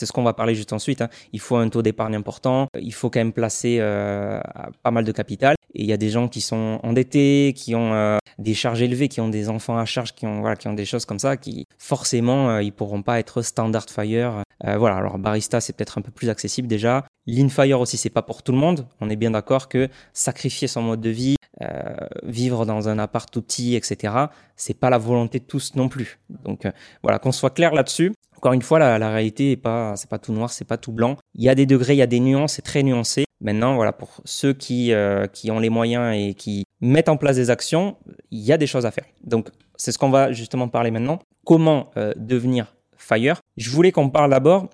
[0.06, 1.02] ce qu'on va parler juste ensuite.
[1.02, 1.10] Hein.
[1.34, 2.68] Il faut un taux d'épargne important.
[2.80, 4.40] Il faut quand même placer euh,
[4.84, 5.56] pas mal de capital.
[5.74, 9.22] Et il y a des gens qui sont endettés, qui ont des charges élevées, qui
[9.22, 11.66] ont des enfants à charge, qui ont voilà qui ont des choses comme ça, qui
[11.80, 14.23] forcément ils pourront pas être standard fire.
[14.64, 17.06] Voilà alors barista c'est peut-être un peu plus accessible déjà.
[17.28, 18.88] Lean fire aussi c'est pas pour tout le monde.
[19.02, 23.30] On est bien d'accord que sacrifier son mode de vie, euh, vivre dans un appart
[23.30, 24.14] tout petit, etc.
[24.56, 26.20] C'est pas la volonté de tous non plus.
[26.30, 26.72] Donc euh,
[27.04, 28.12] voilà, qu'on soit clair là-dessus.
[28.38, 31.16] Encore une fois, la, réalité est pas, c'est pas tout noir, c'est pas tout blanc.
[31.36, 33.26] Il y a des degrés, il y a des nuances, c'est très nuancé.
[33.40, 37.52] Maintenant, voilà, pour ceux euh, qui ont les moyens et qui mettent en place des
[37.52, 37.98] actions,
[38.32, 39.06] il y a des choses à faire.
[39.24, 41.20] Donc c'est ce qu'on va justement parler maintenant.
[41.46, 43.43] Comment devenir fire?
[43.58, 44.70] Je voulais qu'on parle d'abord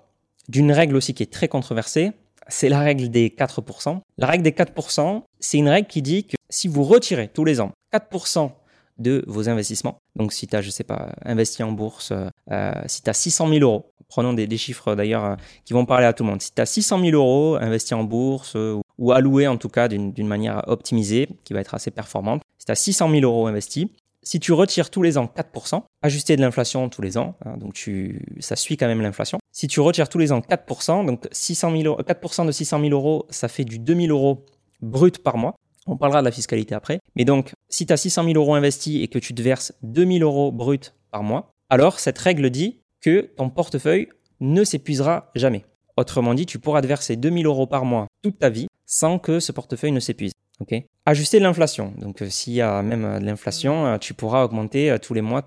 [0.48, 2.12] d'une règle aussi qui est très controversée,
[2.48, 4.00] c'est la règle des 4%.
[4.18, 7.60] La règle des 4%, c'est une règle qui dit que si vous retirez tous les
[7.60, 8.50] ans 4%
[8.98, 12.12] de vos investissements, donc si tu as, je sais pas, investi en bourse,
[12.50, 16.06] euh, si tu as 600 000 euros, prenons des, chiffres d'ailleurs euh, qui vont parler
[16.06, 19.12] à tout le monde, si tu as 600 000 euros investis en bourse euh, ou
[19.12, 22.76] alloués en tout cas d'une manière optimisée, qui va être assez performante, si tu as
[22.76, 23.86] 600 000 euros investis,
[24.22, 27.72] si tu retires tous les ans 4%, ajusté de l'inflation tous les ans, hein, donc
[27.74, 29.38] tu, ça suit quand même l'inflation.
[29.52, 33.26] Si tu retires tous les ans 4%, donc 600 000 4% de 600 000 euros,
[33.30, 34.44] ça fait du 2000 euros
[34.82, 35.54] brut par mois.
[35.86, 37.00] On parlera de la fiscalité après.
[37.16, 40.22] Mais donc, si tu as 600 000 euros investis et que tu te verses 2000
[40.22, 44.08] euros brut par mois, alors cette règle dit que ton portefeuille
[44.40, 45.64] ne s'épuisera jamais.
[45.96, 49.40] Autrement dit, tu pourras te verser 2000 euros par mois toute ta vie sans que
[49.40, 50.32] ce portefeuille ne s'épuise.
[50.60, 50.74] Ok.
[51.06, 51.94] Ajuster l'inflation.
[51.96, 55.22] Donc, euh, s'il y a même euh, de l'inflation, euh, tu pourras augmenter tous les
[55.22, 55.42] mois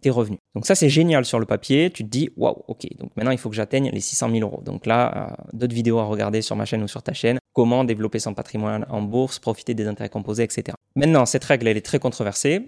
[0.00, 0.38] tes revenus.
[0.54, 1.90] Donc, ça, c'est génial sur le papier.
[1.90, 2.86] Tu te dis, waouh, ok.
[2.98, 4.62] Donc, maintenant, il faut que j'atteigne les 600 000 euros.
[4.64, 7.38] Donc, là, d'autres vidéos à regarder sur ma chaîne ou sur ta chaîne.
[7.52, 10.74] Comment développer son patrimoine en bourse, profiter des intérêts composés, etc.
[10.96, 12.66] Maintenant, cette règle, elle est très controversée.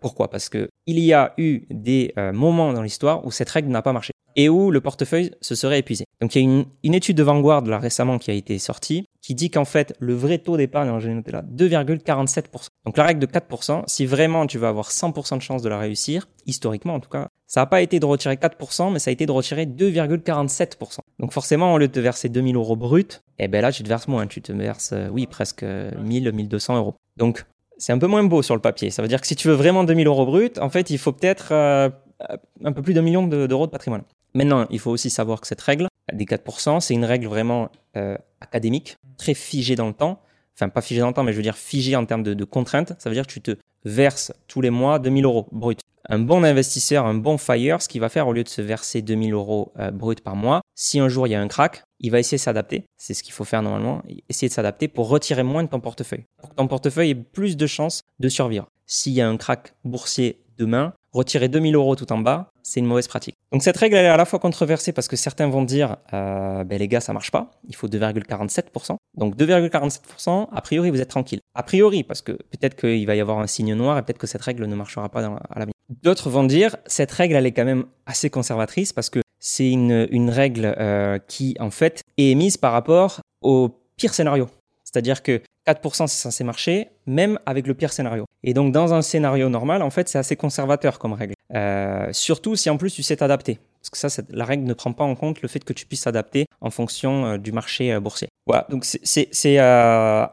[0.00, 0.28] Pourquoi?
[0.30, 3.92] Parce que il y a eu des moments dans l'histoire où cette règle n'a pas
[3.92, 6.04] marché et où le portefeuille se serait épuisé.
[6.20, 9.06] Donc il y a une, une étude de Vanguard là récemment qui a été sortie
[9.26, 12.68] qui dit qu'en fait le vrai taux d'épargne, j'ai là, 2,47%.
[12.84, 15.78] Donc la règle de 4%, si vraiment tu veux avoir 100% de chance de la
[15.78, 19.12] réussir, historiquement en tout cas, ça n'a pas été de retirer 4%, mais ça a
[19.12, 20.98] été de retirer 2,47%.
[21.18, 23.88] Donc forcément, au lieu de te verser 2000 euros brut, eh ben là tu te
[23.88, 26.94] verses moins, tu te verses, euh, oui, presque 1000, 1200 euros.
[27.16, 27.46] Donc
[27.78, 28.90] c'est un peu moins beau sur le papier.
[28.90, 31.12] Ça veut dire que si tu veux vraiment 2000 euros brut, en fait, il faut
[31.12, 31.88] peut-être euh,
[32.64, 34.02] un peu plus d'un million d'euros de patrimoine.
[34.34, 38.16] Maintenant, il faut aussi savoir que cette règle des 4%, c'est une règle vraiment euh,
[38.40, 40.20] académique, très figée dans le temps.
[40.54, 42.94] Enfin, pas figée dans le temps, mais je veux dire figée en termes de, contraintes.
[42.98, 43.52] Ça veut dire que tu te
[43.84, 45.80] verses tous les mois 2000 euros brut.
[46.08, 49.02] Un bon investisseur, un bon fire, ce qu'il va faire au lieu de se verser
[49.02, 52.10] 2000 euros euh, brut par mois, si un jour il y a un crack, il
[52.10, 52.84] va essayer de s'adapter.
[52.96, 54.02] C'est ce qu'il faut faire normalement.
[54.28, 56.24] Essayer de s'adapter pour retirer moins de ton portefeuille.
[56.40, 58.68] Pour que ton portefeuille ait plus de chances de survivre.
[58.86, 62.86] S'il y a un crack boursier demain, retirer 2000 euros tout en bas, c'est une
[62.86, 63.34] mauvaise pratique.
[63.52, 66.64] Donc cette règle elle est à la fois controversée parce que certains vont dire, euh,
[66.64, 68.96] ben les gars, ça marche pas, il faut 2,47%.
[69.16, 71.40] Donc 2,47%, a priori, vous êtes tranquille.
[71.54, 74.26] A priori, parce que peut-être qu'il va y avoir un signe noir et peut-être que
[74.26, 75.72] cette règle ne marchera pas dans, à l'avenir.
[76.02, 80.30] D'autres vont dire, cette règle, elle est quand même assez conservatrice parce que c'est une,
[80.30, 84.48] règle euh, qui, en fait, est émise par rapport au pire scénario.
[84.84, 88.24] C'est-à-dire que 4% c'est censé marcher, même avec le pire scénario.
[88.44, 91.34] Et donc dans un scénario normal, en fait, c'est assez conservateur comme règle.
[91.54, 93.58] Euh, surtout si en plus tu sais t'adapter.
[93.80, 96.02] Parce que ça, la règle ne prend pas en compte le fait que tu puisses
[96.02, 98.28] s'adapter en fonction euh, du marché euh, boursier.
[98.46, 99.60] Voilà, donc c'est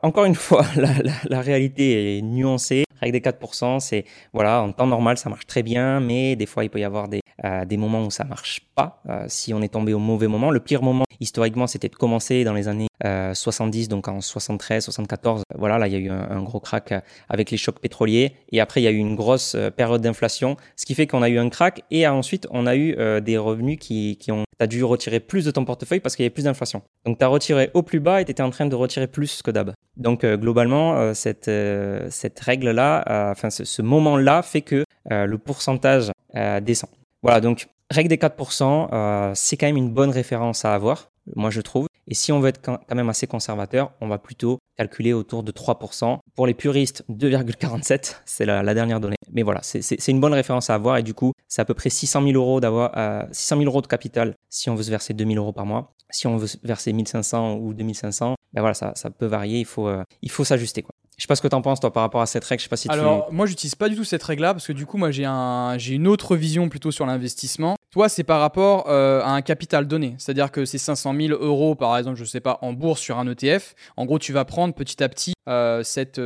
[0.03, 2.83] encore une fois, la, réalité est nuancée.
[2.99, 6.63] Règle des 4%, c'est voilà, en temps normal, ça marche très bien, mais des fois,
[6.63, 9.93] il peut y avoir des, des moments où ça marche pas, si on est tombé
[9.93, 10.51] au mauvais moment.
[10.51, 15.43] Le pire moment, historiquement, c'était de commencer dans les années 70, donc en 73, 74.
[15.57, 16.93] Voilà, là, il y a eu un, gros crack
[17.29, 18.33] avec les chocs pétroliers.
[18.51, 21.29] Et après, il y a eu une grosse période d'inflation, ce qui fait qu'on a
[21.29, 24.43] eu un crack et ensuite, on a eu des revenus qui, qui ont...
[24.59, 26.83] Tu as dû retirer plus de ton portefeuille parce qu'il y avait plus d'inflation.
[27.05, 29.41] Donc tu as retiré au plus bas et tu étais en train de retirer plus
[29.41, 29.73] que d'hab.
[29.97, 31.49] Donc globalement, cette,
[32.09, 36.11] cette règle-là, enfin ce, moment-là fait que le pourcentage
[36.61, 36.89] descend.
[37.23, 41.61] Voilà, donc règle des 4%, c'est quand même une bonne référence à avoir, moi je
[41.61, 41.87] trouve.
[42.07, 45.51] Et si on veut être quand même assez conservateur, on va plutôt calculer autour de
[45.51, 46.17] 3%.
[46.35, 49.15] Pour les puristes, 2,47, c'est la, dernière donnée.
[49.31, 51.89] Mais voilà, c'est une bonne référence à avoir et du coup, c'est à peu près
[51.89, 52.91] 600 000 euros d'avoir
[53.31, 55.93] 600 000 euros de capital si on veut se verser 2000 euros par mois.
[56.09, 59.59] Si on veut verser 1500 ou 2500, ben voilà, ça, ça peut varier.
[59.59, 60.85] Il faut, euh, il faut s'ajuster.
[61.17, 62.59] Je sais pas ce que tu en penses, toi, par rapport à cette règle.
[62.59, 64.85] Je sais pas si Alors, moi, j'utilise pas du tout cette règle-là parce que du
[64.85, 67.75] coup, moi, j'ai un, j'ai une autre vision plutôt sur l'investissement.
[67.91, 70.15] Toi, c'est par rapport euh, à un capital donné.
[70.17, 73.27] C'est-à-dire que ces 500 000 euros, par exemple, je sais pas, en bourse sur un
[73.27, 76.19] ETF, en gros, tu vas prendre petit à petit euh, cette,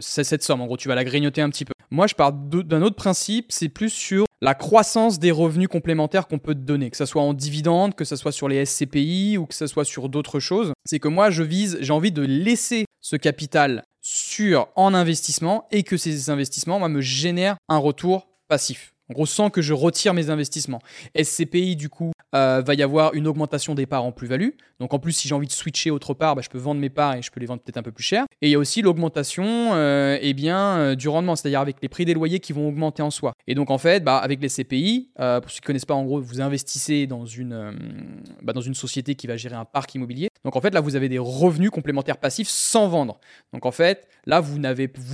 [0.00, 0.60] cette somme.
[0.60, 1.72] En gros, tu vas la grignoter un petit peu.
[1.90, 6.38] Moi, je pars d'un autre principe, c'est plus sur la croissance des revenus complémentaires qu'on
[6.38, 9.46] peut te donner, que ce soit en dividendes, que ce soit sur les SCPI ou
[9.46, 10.72] que ce soit sur d'autres choses.
[10.84, 15.82] C'est que moi, je vise, j'ai envie de laisser ce capital sur en investissement et
[15.82, 18.93] que ces investissements me génèrent un retour passif.
[19.10, 20.80] En gros, sans que je retire mes investissements.
[21.14, 24.50] SCPI, du coup, euh, va y avoir une augmentation des parts en plus-value.
[24.80, 26.88] Donc en plus, si j'ai envie de switcher autre part, bah, je peux vendre mes
[26.88, 28.24] parts et je peux les vendre peut-être un peu plus cher.
[28.40, 31.88] Et il y a aussi l'augmentation euh, eh bien, euh, du rendement, c'est-à-dire avec les
[31.88, 33.34] prix des loyers qui vont augmenter en soi.
[33.46, 36.04] Et donc en fait, bah, avec les CPI, pour ceux qui ne connaissent pas, en
[36.04, 37.76] gros, vous investissez dans une,
[38.42, 40.28] bah, dans une société qui va gérer un parc immobilier.
[40.44, 43.20] Donc en fait, là, vous avez des revenus complémentaires passifs sans vendre.
[43.52, 44.58] Donc en fait, là, vous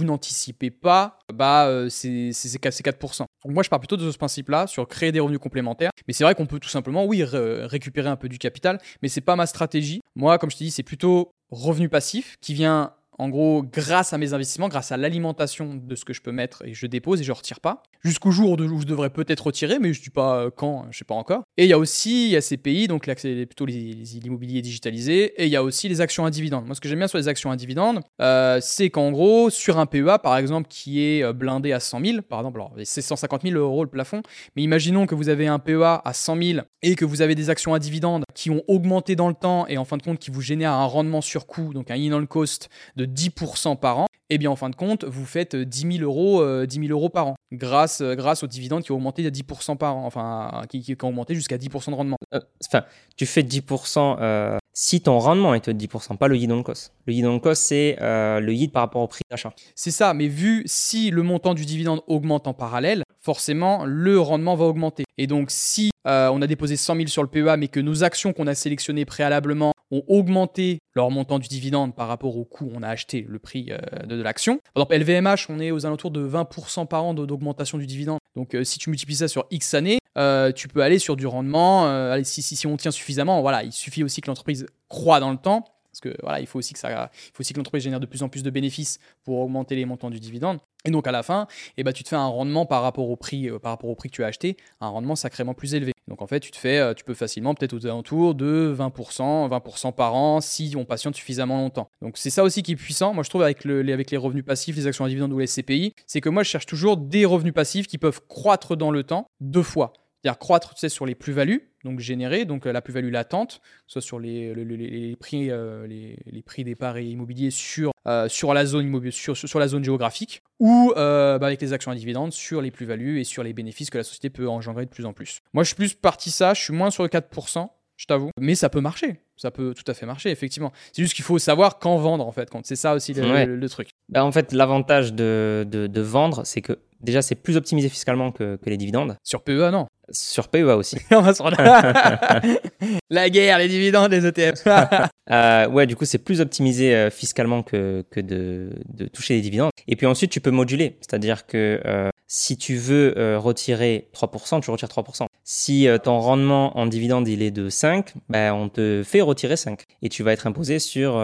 [0.04, 3.26] n'anticipez pas bah, ces, ces, ces 4%.
[3.44, 5.90] Donc moi, je pars plutôt de ce principe-là, sur créer des revenus complémentaires.
[6.06, 9.20] Mais c'est vrai qu'on peut tout simplement, oui, récupérer un peu du capital, mais c'est
[9.20, 10.00] pas ma stratégie.
[10.14, 14.18] Moi, comme je te dis, c'est plutôt revenu passif qui vient en gros, grâce à
[14.18, 17.24] mes investissements, grâce à l'alimentation de ce que je peux mettre et je dépose et
[17.24, 20.36] je retire pas, jusqu'au jour où je devrais peut-être retirer, mais je ne dis pas
[20.36, 21.42] euh, quand, je sais pas encore.
[21.58, 25.34] Et il y a aussi, y a ces pays, donc là, c'est plutôt l'immobilier digitalisé,
[25.36, 26.64] et il y a aussi les actions à dividendes.
[26.64, 29.78] Moi, ce que j'aime bien sur les actions à dividendes, euh, c'est qu'en gros, sur
[29.78, 33.42] un PEA, par exemple, qui est euh, blindé à 100 000, par exemple, c'est 150
[33.42, 34.22] 000 euros le plafond,
[34.56, 37.50] mais imaginons que vous avez un PEA à 100 000 et que vous avez des
[37.50, 40.30] actions à dividendes qui ont augmenté dans le temps et en fin de compte qui
[40.30, 44.06] vous génèrent un rendement sur coût, donc un in on cost de 10% par an,
[44.30, 47.08] et eh bien en fin de compte, vous faites 10 000 euros, 10 000 euros
[47.08, 50.62] par an, grâce, euh, grâce aux dividendes qui ont augmenté de 10% par an, enfin,
[50.68, 52.16] qui, ont augmenté jusqu'à 10% de rendement.
[52.34, 52.84] Euh, enfin,
[53.16, 56.94] tu fais 10% euh, si ton rendement est de 10%, pas le yield on cost.
[57.04, 59.52] Le yield on cost, c'est le yield par rapport au prix d'achat.
[59.74, 64.56] C'est ça, mais vu si le montant du dividende augmente en parallèle, forcément, le rendement
[64.56, 65.04] va augmenter.
[65.18, 68.32] Et donc, si on a déposé 100 000 sur le PEA, mais que nos actions
[68.32, 72.82] qu'on a sélectionnées préalablement ont augmenté leur montant du dividende par rapport au coût on
[72.82, 74.60] a acheté le prix euh, de, l'action.
[74.74, 78.18] Par exemple, LVMH, on est aux alentours de 20% par an d'augmentation du dividende.
[78.36, 81.26] Donc euh, si tu multiplies ça sur X années, euh, tu peux aller sur du
[81.26, 81.86] rendement.
[81.86, 85.30] allez, si, si, si, on tient suffisamment, voilà, il suffit aussi que l'entreprise croît dans
[85.30, 85.64] le temps.
[85.92, 88.06] Parce que voilà, il faut aussi que ça, il faut aussi que l'entreprise génère de
[88.06, 90.60] plus en plus de bénéfices pour augmenter les montants du dividende.
[90.84, 93.16] Et donc à la fin, eh ben, tu te fais un rendement par rapport au
[93.16, 95.92] prix, par rapport au prix que tu as acheté, un rendement sacrément plus élevé.
[96.10, 99.48] Donc en fait, tu te fais, euh, tu peux facilement peut-être aux alentours de 20%,
[99.48, 101.88] 20% par an si on patiente suffisamment longtemps.
[102.02, 103.14] Donc c'est ça aussi qui est puissant.
[103.14, 105.46] Moi je trouve avec, le, avec les revenus passifs, les actions à dividendes ou les
[105.46, 109.04] CPI, c'est que moi je cherche toujours des revenus passifs qui peuvent croître dans le
[109.04, 109.92] temps deux fois.
[110.22, 114.02] C'est-à-dire croître tu sais, sur les plus-values, donc générer, donc euh, la plus-value latente, soit
[114.02, 119.10] sur les, les, prix, euh, les, prix des parts immobiliers sur, euh, sur, la zone
[119.10, 123.20] sur, sur, la zone géographique, ou bah, avec les actions à dividendes sur les plus-values
[123.20, 125.40] et sur les bénéfices que la société peut engendrer de plus en plus.
[125.54, 128.54] Moi, je suis plus parti ça, je suis moins sur le 4%, je t'avoue, mais
[128.54, 129.20] ça peut marcher.
[129.36, 130.70] Ça peut tout à fait marcher, effectivement.
[130.92, 132.50] C'est juste qu'il faut savoir quand vendre, en fait.
[132.64, 133.88] C'est ça aussi le, truc.
[134.10, 138.56] Bah, en fait, l'avantage de, de, vendre, c'est que déjà, c'est plus optimisé fiscalement que,
[138.56, 139.16] que les dividendes.
[139.22, 140.96] Sur PEA, non sur PEA aussi.
[143.10, 144.66] La guerre, les dividendes, les ETF.
[145.30, 149.40] euh, ouais, du coup, c'est plus optimisé euh, fiscalement que, que de, de, toucher les
[149.40, 149.70] dividendes.
[149.88, 150.96] Et puis ensuite, tu peux moduler.
[151.00, 155.26] C'est-à-dire que euh, si tu veux retirer 3%, tu retires 3%.
[155.42, 159.82] Si ton rendement en dividende il est de 5, ben, on te fait retirer 5
[160.02, 161.20] et tu vas être imposé sur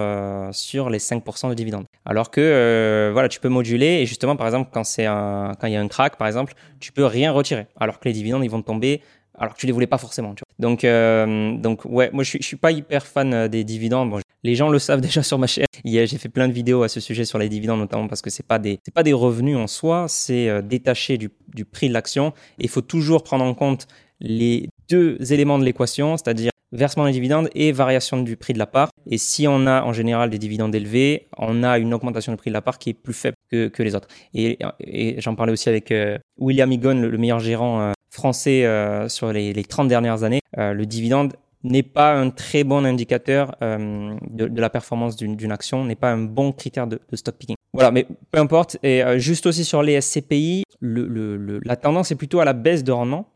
[0.51, 1.85] sur les 5% de dividendes.
[2.05, 5.89] Alors que voilà, tu peux moduler et justement par exemple quand il y a un
[5.89, 8.76] crack par exemple, tu peux rien retirer alors que les dividendes ils vont tomber
[9.39, 10.35] alors que tu les voulais pas forcément.
[10.59, 14.11] Donc, euh, donc ouais, moi je suis, pas hyper fan euh, des dividendes.
[14.11, 15.67] Bon, les gens le savent déjà sur ma chaîne.
[15.85, 18.47] J'ai fait plein de vidéos à ce sujet sur les dividendes, notamment parce que c'est
[18.47, 21.31] pas des, pas des revenus en soi, c'est euh, détaché du,
[21.65, 22.33] prix de l'action.
[22.59, 23.87] Et il faut toujours prendre en compte
[24.21, 28.67] les deux éléments de l'équation, c'est-à-dire versement des dividendes et variation du prix de la
[28.67, 28.89] part.
[29.09, 32.51] Et si on a en général des dividendes élevés, on a une augmentation du prix
[32.51, 34.09] de la part qui est plus faible que, les autres.
[34.35, 35.95] Et, et j'en parlais aussi avec
[36.39, 40.87] William Egon, le, meilleur gérant français euh, sur les, les, 30 dernières années, euh, le
[40.87, 46.13] dividende n'est pas un très bon indicateur euh, de, la performance d'une action, n'est pas
[46.13, 47.57] un bon critère de, stock picking.
[47.73, 48.77] Voilà, mais peu importe.
[48.83, 53.29] Et juste aussi sur les SCPI, la tendance est plutôt à la baisse de rendement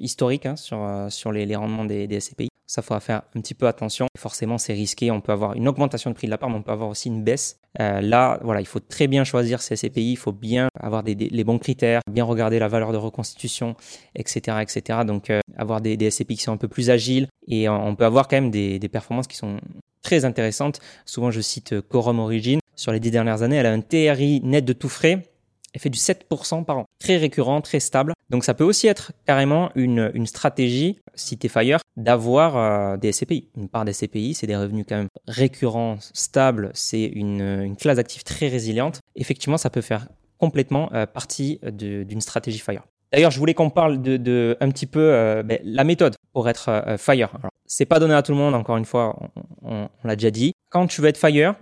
[0.00, 0.78] historique hein, sur,
[1.10, 2.48] sur les, les, rendements des, des SCPI.
[2.66, 4.06] Ça, faudra faire un petit peu attention.
[4.18, 5.10] Forcément, c'est risqué.
[5.10, 7.08] On peut avoir une augmentation de prix de la part, mais on peut avoir aussi
[7.08, 7.60] une baisse.
[7.80, 10.12] Euh, là, voilà, il faut très bien choisir ces SCPI.
[10.12, 13.76] Il faut bien avoir des, les bons critères, bien regarder la valeur de reconstitution,
[14.14, 15.00] etc., etc.
[15.06, 18.04] Donc, euh, avoir des, des, SCPI qui sont un peu plus agiles et on peut
[18.04, 19.58] avoir quand même des, des performances qui sont
[20.02, 20.80] très intéressantes.
[21.04, 22.58] Souvent, je cite Quorum Origin.
[22.76, 25.33] Sur les dix dernières années, elle a un TRI net de tout frais
[25.74, 26.84] elle fait du 7% par an.
[27.00, 28.14] Très récurrent, très stable.
[28.30, 33.12] Donc ça peut aussi être carrément une, une stratégie, si tu Fire, d'avoir euh, des
[33.12, 33.50] SCPI.
[33.56, 37.96] Une part des SCPI, c'est des revenus quand même récurrents, stables, c'est une, une classe
[37.96, 39.00] d'actifs très résiliente.
[39.16, 40.06] Effectivement, ça peut faire
[40.38, 42.84] complètement euh, partie d'une stratégie Fire.
[43.12, 46.48] D'ailleurs, je voulais qu'on parle de, de, un petit peu euh, ben, la méthode pour
[46.48, 47.30] être Fire.
[47.38, 49.18] Alors, c'est pas donné à tout le monde, encore une fois,
[49.62, 50.52] on l'a déjà dit.
[50.70, 51.54] Quand tu veux être Fire,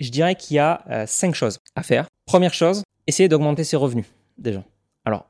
[0.00, 2.06] je dirais qu'il y a cinq choses à faire.
[2.26, 4.06] Première chose, essayer d'augmenter ses revenus,
[4.38, 4.64] déjà.
[5.04, 5.26] Alors,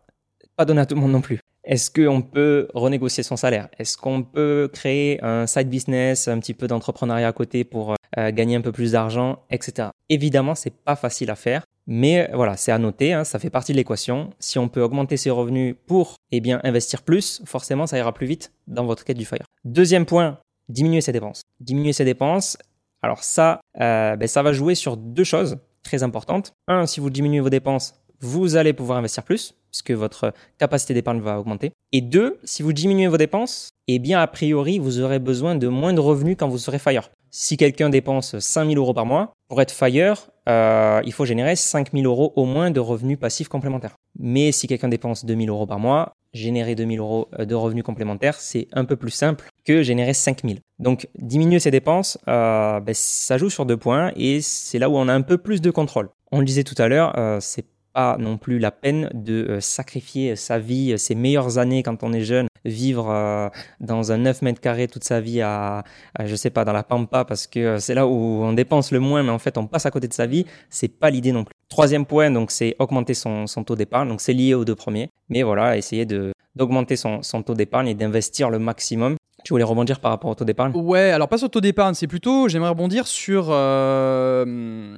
[0.57, 1.41] pas donner à tout le monde non plus.
[1.65, 3.69] Est-ce qu'on peut renégocier son salaire?
[3.79, 8.31] Est-ce qu'on peut créer un side business, un petit peu d'entrepreneuriat à côté pour euh,
[8.33, 9.89] gagner un peu plus d'argent, etc.
[10.11, 13.73] Évidemment, c'est pas facile à faire, mais voilà, c'est à noter, hein, ça fait partie
[13.73, 14.31] de l'équation.
[14.39, 18.27] Si on peut augmenter ses revenus pour eh bien investir plus, forcément, ça ira plus
[18.27, 19.47] vite dans votre quête du fire.
[19.65, 21.43] Deuxième point, diminuer ses dépenses.
[21.61, 22.59] Diminuer ses dépenses.
[23.03, 26.55] Alors ça, euh, ben, ça va jouer sur deux choses très importante.
[26.67, 31.21] Un, si vous diminuez vos dépenses, vous allez pouvoir investir plus, puisque votre capacité d'épargne
[31.21, 31.73] va augmenter.
[31.97, 35.69] Et deux, si vous diminuez vos dépenses, eh bien, a priori, vous aurez besoin de
[35.69, 37.09] moins de revenus quand vous serez FIRE.
[37.31, 42.05] Si quelqu'un dépense 5000 euros par mois, pour être FIRE, euh, il faut générer 5000
[42.05, 43.95] euros au moins de revenus passifs complémentaires.
[44.19, 48.41] Mais si quelqu'un dépense 2000 euros par mois, générer 2000 euros euh, de revenus complémentaires,
[48.41, 50.59] c'est un peu plus simple que générer 5000.
[50.81, 54.97] Donc diminuer ses dépenses, euh, ben, ça joue sur deux points et c'est là où
[54.97, 56.09] on a un peu plus de contrôle.
[56.33, 60.37] On le disait tout à l'heure, c'est pas non plus la peine de euh, sacrifier
[60.37, 63.49] sa vie, ses meilleures années quand on est jeune, vivre euh,
[63.81, 65.85] dans un 9 mètres carrés toute sa vie à,
[66.23, 69.23] je sais pas, dans la pampa parce que c'est là où on dépense le moins,
[69.23, 71.55] mais en fait on passe à côté de sa vie, c'est pas l'idée non plus.
[71.69, 75.11] Troisième point, donc c'est augmenter son, son taux d'épargne, donc c'est lié aux deux premiers,
[75.29, 80.01] mais voilà, essayer d'augmenter son, son taux d'épargne et d'investir le maximum tu voulais rebondir
[80.01, 82.71] par rapport au taux d'épargne Ouais, alors pas sur le taux d'épargne, c'est plutôt, j'aimerais
[82.71, 84.97] rebondir sur euh,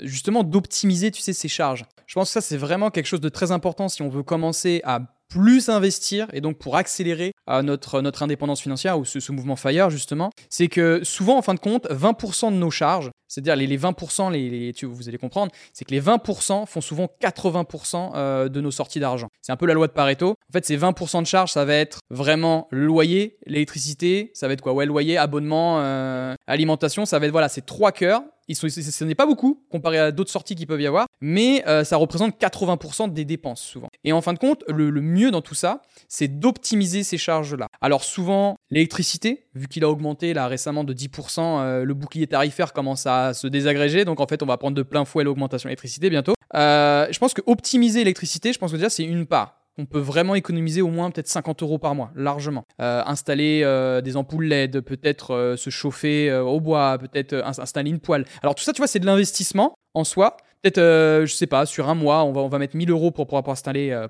[0.00, 1.84] justement d'optimiser, tu sais, ses charges.
[2.06, 4.80] Je pense que ça, c'est vraiment quelque chose de très important si on veut commencer
[4.84, 7.32] à plus investir et donc pour accélérer
[7.62, 11.60] notre, notre indépendance financière ou ce, mouvement FIRE justement, c'est que souvent en fin de
[11.60, 15.84] compte, 20% de nos charges, c'est-à-dire les, les 20%, les, tu, vous allez comprendre, c'est
[15.84, 19.28] que les 20% font souvent 80% euh, de nos sorties d'argent.
[19.42, 20.30] C'est un peu la loi de Pareto.
[20.30, 24.60] En fait, ces 20% de charges, ça va être vraiment loyer, l'électricité, ça va être
[24.60, 24.72] quoi?
[24.72, 29.26] Ouais, loyer, abonnement, euh, alimentation, ça va être voilà, c'est trois cœurs ce n'est pas
[29.26, 33.24] beaucoup comparé à d'autres sorties qui peuvent y avoir, mais euh, ça représente 80% des
[33.24, 33.88] dépenses souvent.
[34.04, 37.68] Et en fin de compte, le, mieux dans tout ça, c'est d'optimiser ces charges-là.
[37.80, 42.72] Alors souvent, l'électricité, vu qu'il a augmenté là récemment de 10%, euh, le bouclier tarifaire
[42.72, 45.70] commence à se désagréger, donc en fait on va prendre de plein fouet l'augmentation de
[45.70, 46.34] l'électricité bientôt.
[46.54, 49.98] Euh, je pense que optimiser l'électricité, je pense que déjà c'est une part on peut
[49.98, 52.64] vraiment économiser au moins peut-être 50 euros par mois, largement.
[52.80, 58.00] Euh, installer euh, des ampoules LED, peut-être euh, se chauffer au bois, peut-être installer une
[58.00, 58.24] poêle.
[58.42, 60.36] Alors tout ça, tu vois, c'est de l'investissement en soi.
[60.62, 63.26] Peut-être, je sais pas, sur un mois, on va, on va mettre 1000 euros pour
[63.26, 64.08] pouvoir installer, un,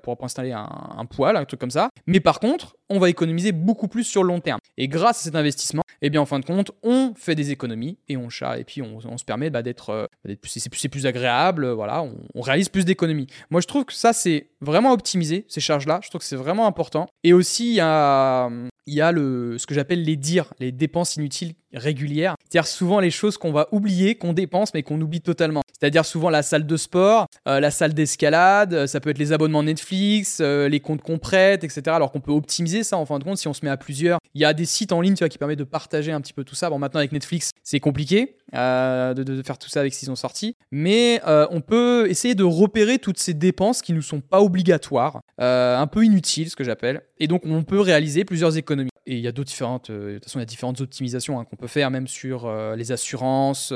[0.97, 1.89] un poêle, un truc comme ça.
[2.07, 4.59] Mais par contre, on va économiser beaucoup plus sur le long terme.
[4.77, 7.97] Et grâce à cet investissement, eh bien en fin de compte, on fait des économies
[8.07, 11.05] et on chat et puis on, se permet bah, d'être, euh, plus, c'est, plus, plus
[11.05, 13.27] agréable, voilà, on, réalise plus d'économies.
[13.49, 15.99] Moi, je trouve que ça c'est vraiment optimisé ces charges-là.
[16.03, 17.07] Je trouve que c'est vraiment important.
[17.23, 18.49] Et aussi, a,
[18.87, 22.35] il y a le, ce que j'appelle les dires, les dépenses inutiles régulières.
[22.43, 25.61] C'est-à-dire souvent les choses qu'on va oublier, qu'on dépense, mais qu'on oublie totalement.
[25.77, 29.33] C'est-à-dire souvent la salle de sport, euh, la salle d'escalade, euh, ça peut être les
[29.33, 31.81] abonnements Netflix, les comptes qu'on prête, etc.
[31.87, 34.19] Alors qu'on peut optimiser ça en fin de compte si on se met à plusieurs.
[34.33, 36.33] Il y a des sites en ligne tu vois, qui permettent de partager un petit
[36.33, 36.69] peu tout ça.
[36.69, 40.15] Bon, maintenant avec Netflix, c'est compliqué euh, de, faire tout ça avec ce qu'ils ont
[40.15, 44.39] sorti, mais euh, on peut essayer de repérer toutes ces dépenses qui ne sont pas
[44.39, 48.74] obligatoires, euh, un peu inutiles, ce que j'appelle, et donc on peut réaliser plusieurs économies.
[49.07, 51.45] Et il y a d'autres différentes, de toute façon, il y a différentes optimisations hein,
[51.45, 53.71] qu'on peut faire, même sur les assurances,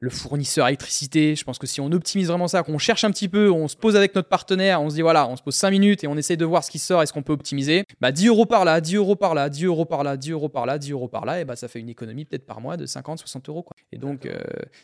[0.00, 1.34] le fournisseur électricité.
[1.34, 3.76] Je pense que si on optimise vraiment ça, qu'on cherche un petit peu, on se
[3.76, 6.16] pose avec notre partenaire, on se dit voilà, on se pose 5 minutes et on
[6.16, 8.64] essaye de voir ce qui sort et ce qu'on peut optimiser, bah 10 euros par
[8.64, 11.08] là, 10 euros par là, 10 euros par là, 10 euros par là, 10 euros
[11.08, 13.62] par là, et bah ça fait une économie peut-être par mois de 50, 60 euros.
[13.62, 13.74] Quoi.
[13.92, 14.28] Et donc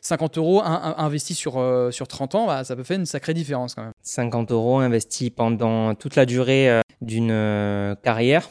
[0.00, 3.34] 50 euh, euros investis sur, euh, sur 30 ans, bah, ça peut faire une sacrée
[3.34, 3.92] différence quand même.
[4.02, 8.48] 50 euros investis pendant toute la durée euh, d'une carrière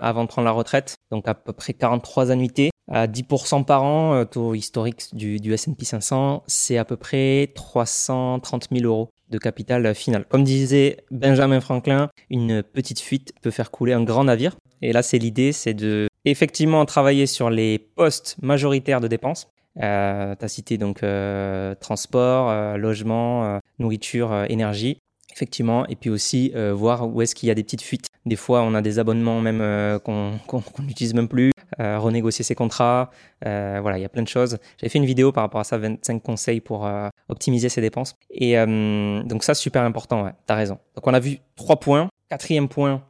[0.00, 2.70] avant de prendre la retraite, donc à peu près 43 annuités.
[2.90, 8.68] À 10% par an, euh, taux historique du, S&P 500, c'est à peu près 330
[8.70, 10.26] 000 euros de capital final.
[10.28, 14.56] Comme disait Benjamin Franklin, une petite fuite peut faire couler un grand navire.
[14.82, 19.48] Et là, c'est l'idée, c'est de effectivement travailler sur les postes majoritaires de dépenses.
[19.82, 24.98] Euh, tu cité donc euh, transport, euh, logement, nourriture, énergie
[25.34, 28.06] effectivement, et puis aussi voir où est-ce qu'il y a des petites fuites.
[28.24, 33.10] Des fois, on a des abonnements même qu'on n'utilise même plus, renégocier ses contrats,
[33.42, 34.58] voilà, il y a plein de choses.
[34.78, 36.88] J'avais fait une vidéo par rapport à ça, 25 conseils pour
[37.28, 38.14] optimiser ses dépenses.
[38.30, 40.78] Et donc ça, super important, ouais, tu raison.
[40.94, 42.08] Donc on a vu trois points.
[42.30, 43.02] Quatrième point,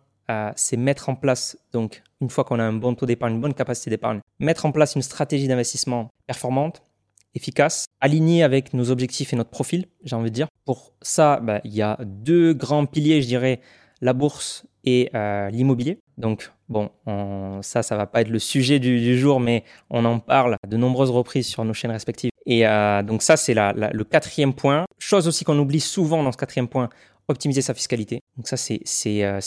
[0.56, 3.54] c'est mettre en place, donc une fois qu'on a un bon taux d'épargne, une bonne
[3.54, 6.82] capacité d'épargne, mettre en place une stratégie d'investissement performante,
[7.34, 10.48] efficace, alignée avec nos objectifs et notre profil, j'ai envie de dire.
[10.64, 13.60] Pour ça, bah, il y a deux grands piliers, je dirais,
[14.00, 15.98] la bourse et euh, l'immobilier.
[16.18, 16.90] Donc, bon,
[17.62, 21.10] ça, ça va pas être le sujet du, jour, mais on en parle de nombreuses
[21.10, 22.30] reprises sur nos chaînes respectives.
[22.46, 24.84] Et euh, donc ça, c'est le quatrième point.
[24.98, 26.88] Chose aussi qu'on oublie souvent dans ce quatrième point,
[27.28, 28.20] optimiser sa fiscalité.
[28.36, 28.80] Donc ça, c'est,
[29.24, 29.40] euh,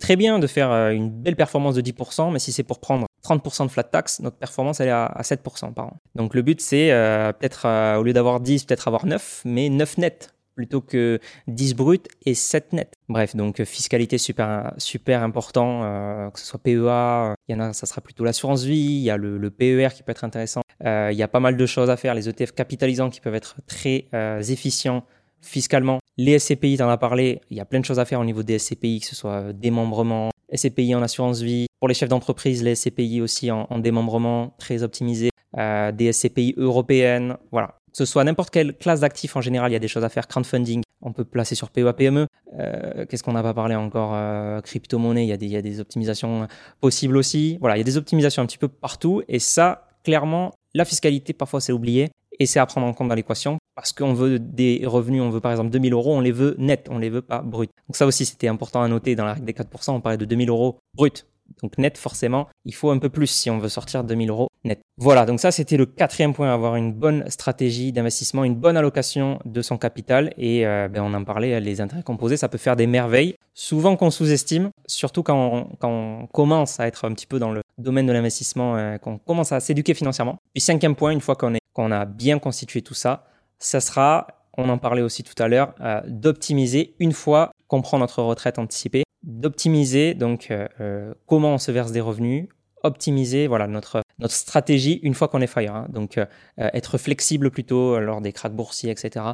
[0.00, 3.66] très bien de faire une belle performance de 10%, mais si c'est pour prendre 30%
[3.66, 5.96] de flat tax, notre performance, elle est à, 7% par an.
[6.14, 7.66] Donc le but, c'est euh, peut-être,
[7.98, 12.34] au lieu d'avoir 10, peut-être avoir 9, mais 9 nets plutôt que 10 brut et
[12.34, 12.94] 7 net.
[13.10, 17.84] Bref, donc fiscalité super super important, que ce soit PEA, il y en a, ça
[17.84, 21.12] sera plutôt l'assurance vie, il y a le, le, PER qui peut être intéressant, il
[21.12, 24.06] y a pas mal de choses à faire, les ETF capitalisants qui peuvent être très
[24.50, 25.04] efficients
[25.46, 26.00] fiscalement.
[26.18, 28.24] Les SCPI, tu en as parlé, il y a plein de choses à faire au
[28.24, 31.66] niveau des SCPI, que ce soit euh, démembrement, SCPI en assurance vie.
[31.80, 35.30] Pour les chefs d'entreprise, les SCPI aussi en, démembrement, très optimisés.
[35.58, 37.78] Euh, des SCPI européennes, voilà.
[37.90, 40.10] Que ce soit n'importe quelle classe d'actifs en général, il y a des choses à
[40.10, 40.28] faire.
[40.28, 42.26] Crowdfunding, on peut placer sur PEA PME.
[42.58, 44.14] Euh, Qu'est-ce qu'on n'a pas parlé encore
[44.62, 46.46] Crypto-monnaie, il, il, y a des optimisations
[46.80, 47.56] possibles aussi.
[47.60, 49.22] Voilà, il y a des optimisations un petit peu partout.
[49.28, 52.10] Et ça, clairement, la fiscalité, parfois, c'est oublié.
[52.38, 55.40] Et c'est à prendre en compte dans l'équation parce qu'on veut des revenus, on veut
[55.40, 57.70] par exemple 2000 euros, on les veut net, on les veut pas brut.
[57.88, 60.24] Donc ça aussi, c'était important à noter dans la règle des 4%, on parlait de
[60.24, 61.26] 2000 euros brut.
[61.62, 64.80] Donc net, forcément, il faut un peu plus si on veut sortir 2000 euros net.
[64.98, 69.38] Voilà, donc ça c'était le quatrième point, avoir une bonne stratégie d'investissement, une bonne allocation
[69.44, 70.32] de son capital.
[70.38, 73.96] Et euh, ben, on en parlait, les intérêts composés, ça peut faire des merveilles, souvent
[73.96, 78.06] qu'on sous-estime, surtout quand on, quand commence à être un petit peu dans le domaine
[78.06, 80.38] de l'investissement, euh, qu'on commence à s'éduquer financièrement.
[80.54, 83.26] Puis cinquième point, une fois qu'on est qu'on a bien constitué tout ça,
[83.58, 87.98] ça sera, on en parlait aussi tout à l'heure, euh, d'optimiser une fois qu'on prend
[87.98, 92.48] notre retraite anticipée, d'optimiser donc euh, euh, comment on se verse des revenus,
[92.82, 95.74] optimiser voilà notre notre stratégie une fois qu'on est fire.
[95.74, 95.86] Hein.
[95.90, 96.18] donc
[96.56, 99.26] être flexible plutôt lors des cracks boursiers, etc.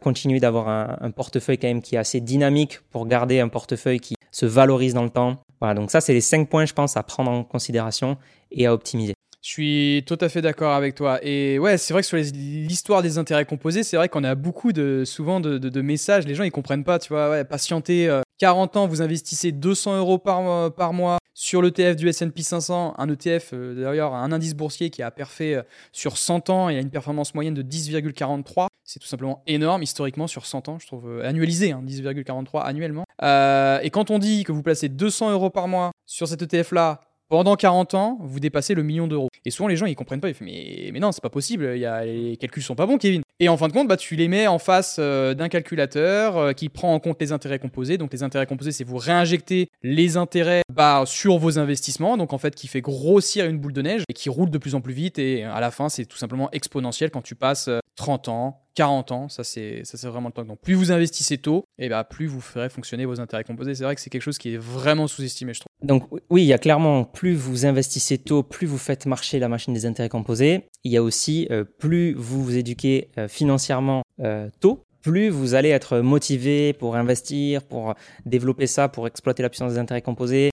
[0.00, 4.00] continuer d'avoir un, un, portefeuille quand même qui est assez dynamique pour garder un portefeuille
[4.00, 5.36] qui se valorise dans le temps.
[5.60, 8.18] Voilà, donc ça c'est les cinq points je pense à prendre en considération
[8.50, 9.15] et à optimiser.
[9.46, 11.20] Je suis tout à fait d'accord avec toi.
[11.22, 14.72] Et ouais, c'est vrai que sur l'histoire des intérêts composés, c'est vrai qu'on a beaucoup
[14.72, 16.26] de, souvent de, messages.
[16.26, 19.98] Les gens, ils comprennent pas, tu vois, ouais, patienter 40 euh, ans, vous investissez 200
[19.98, 24.32] euros par, euh, par mois sur l'ETF du S&P 500, un ETF, euh, d'ailleurs, un
[24.32, 28.66] indice boursier qui a perfait sur 100 ans et a une performance moyenne de 10,43.
[28.82, 33.04] C'est tout simplement énorme, historiquement, sur 100 ans, je trouve, annualisé, 10,43 hein, annuellement.
[33.22, 37.56] et quand on dit que vous placez 200 euros par mois sur cet ETF-là, pendant
[37.56, 39.28] 40 ans, vous dépassez le million d'euros.
[39.44, 40.28] Et souvent, les gens, ils comprennent pas.
[40.28, 41.66] Ils font, mais, mais non, c'est pas possible.
[41.66, 43.22] Les calculs sont pas bons, Kevin.
[43.38, 46.52] Et en fin de compte, bah, tu les mets en face euh, d'un calculateur euh,
[46.52, 47.98] qui prend en compte les intérêts composés.
[47.98, 52.16] Donc, les intérêts composés, c'est vous réinjecter les intérêts bah, sur vos investissements.
[52.16, 54.74] Donc, en fait, qui fait grossir une boule de neige et qui roule de plus
[54.74, 55.18] en plus vite.
[55.18, 59.12] Et à la fin, c'est tout simplement exponentiel quand tu passes 30 euh, ans, 40
[59.12, 60.44] ans, ça c'est ça c'est vraiment le temps.
[60.44, 63.74] Donc plus vous investissez tôt, et eh ben plus vous ferez fonctionner vos intérêts composés.
[63.74, 65.72] C'est vrai que c'est quelque chose qui est vraiment sous-estimé, je trouve.
[65.82, 69.48] Donc oui, il y a clairement plus vous investissez tôt, plus vous faites marcher la
[69.48, 70.64] machine des intérêts composés.
[70.84, 75.54] Il y a aussi euh, plus vous vous éduquez euh, financièrement euh, tôt, plus vous
[75.54, 80.50] allez être motivé pour investir, pour développer ça, pour exploiter la puissance des intérêts composés,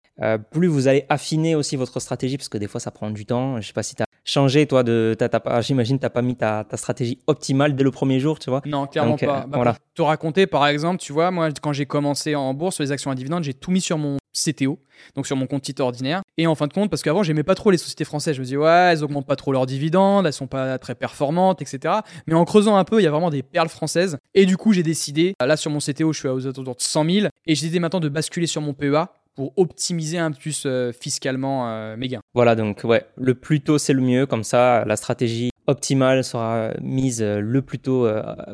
[0.51, 3.59] plus vous allez affiner aussi votre stratégie, parce que des fois ça prend du temps.
[3.59, 6.35] Je sais pas si tu as changé, toi, de, t'as, t'as j'imagine, t'as pas mis
[6.35, 8.61] ta, ta, stratégie optimale dès le premier jour, tu vois.
[8.65, 9.45] Non, clairement pas.
[9.47, 9.73] Bah, voilà.
[9.73, 12.91] Pour te raconter, par exemple, tu vois, moi, quand j'ai commencé en bourse sur les
[12.91, 14.79] actions à dividendes, j'ai tout mis sur mon CTO,
[15.15, 16.21] donc sur mon compte titre ordinaire.
[16.37, 18.35] Et en fin de compte, parce qu'avant, j'aimais pas trop les sociétés françaises.
[18.35, 21.61] Je me disais, ouais, elles augmentent pas trop leurs dividendes, elles sont pas très performantes,
[21.61, 21.95] etc.
[22.27, 24.17] Mais en creusant un peu, il y a vraiment des perles françaises.
[24.33, 27.05] Et du coup, j'ai décidé, là, sur mon CTO, je suis aux alentours de 100
[27.05, 27.27] 000.
[27.45, 30.91] Et j'ai décidé maintenant de basculer sur mon PEA pour optimiser un peu plus euh,
[30.91, 32.21] fiscalement euh, mes gains.
[32.33, 36.71] Voilà, donc ouais, le plus tôt c'est le mieux, comme ça la stratégie optimale sera
[36.81, 38.07] mise le plus tôt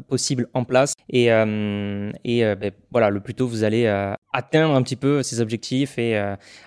[0.08, 3.88] possible en place et, et ben, voilà, le plus tôt vous allez
[4.34, 6.22] atteindre un petit peu ces objectifs et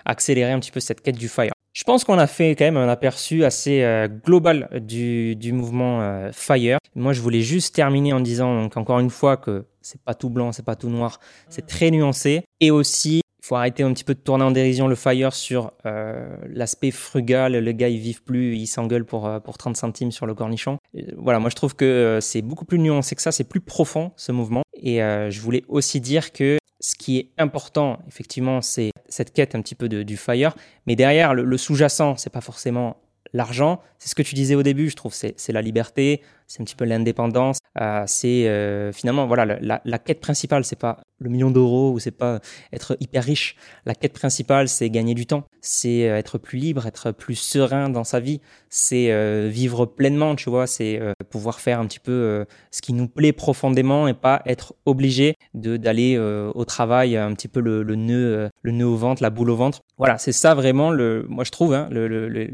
[0.05, 1.53] accélérer un petit peu cette quête du fire.
[1.73, 6.01] Je pense qu'on a fait quand même un aperçu assez euh, global du, du mouvement
[6.01, 6.77] euh, Fire.
[6.95, 10.29] Moi, je voulais juste terminer en disant donc encore une fois que c'est pas tout
[10.29, 11.19] blanc, c'est pas tout noir,
[11.49, 12.43] c'est très nuancé.
[12.59, 16.35] Et aussi, faut arrêter un petit peu de tourner en dérision le Fire sur euh,
[16.47, 17.53] l'aspect frugal.
[17.53, 20.77] Le gars, il vive plus, il s'engueule pour, pour 30 centimes sur le cornichon.
[21.17, 24.31] voilà, moi, je trouve que c'est beaucoup plus nuancé que ça, c'est plus profond ce
[24.31, 24.63] mouvement.
[24.75, 29.61] Et je voulais aussi dire que ce qui est important, effectivement, c'est cette quête un
[29.61, 30.53] petit peu du fire.
[30.85, 32.97] Mais derrière, le, sous-jacent, c'est pas forcément
[33.31, 33.79] l'argent.
[33.99, 35.13] C'est ce que tu disais au début, je trouve.
[35.13, 37.59] C'est la liberté, c'est un petit peu l'indépendance.
[37.79, 41.99] Euh, c'est euh, finalement, voilà, la, la quête principale, c'est pas le million d'euros ou
[41.99, 42.39] c'est pas
[42.71, 43.55] être hyper riche.
[43.85, 47.89] La quête principale, c'est gagner du temps, c'est euh, être plus libre, être plus serein
[47.89, 51.99] dans sa vie, c'est euh, vivre pleinement, tu vois, c'est euh, pouvoir faire un petit
[51.99, 57.33] peu ce qui nous plaît profondément et pas être obligé de d'aller au travail un
[57.33, 59.81] petit peu le, le nœud le nœud au ventre, la boule au ventre.
[59.97, 62.49] Voilà, c'est ça vraiment le moi je trouve hein, le,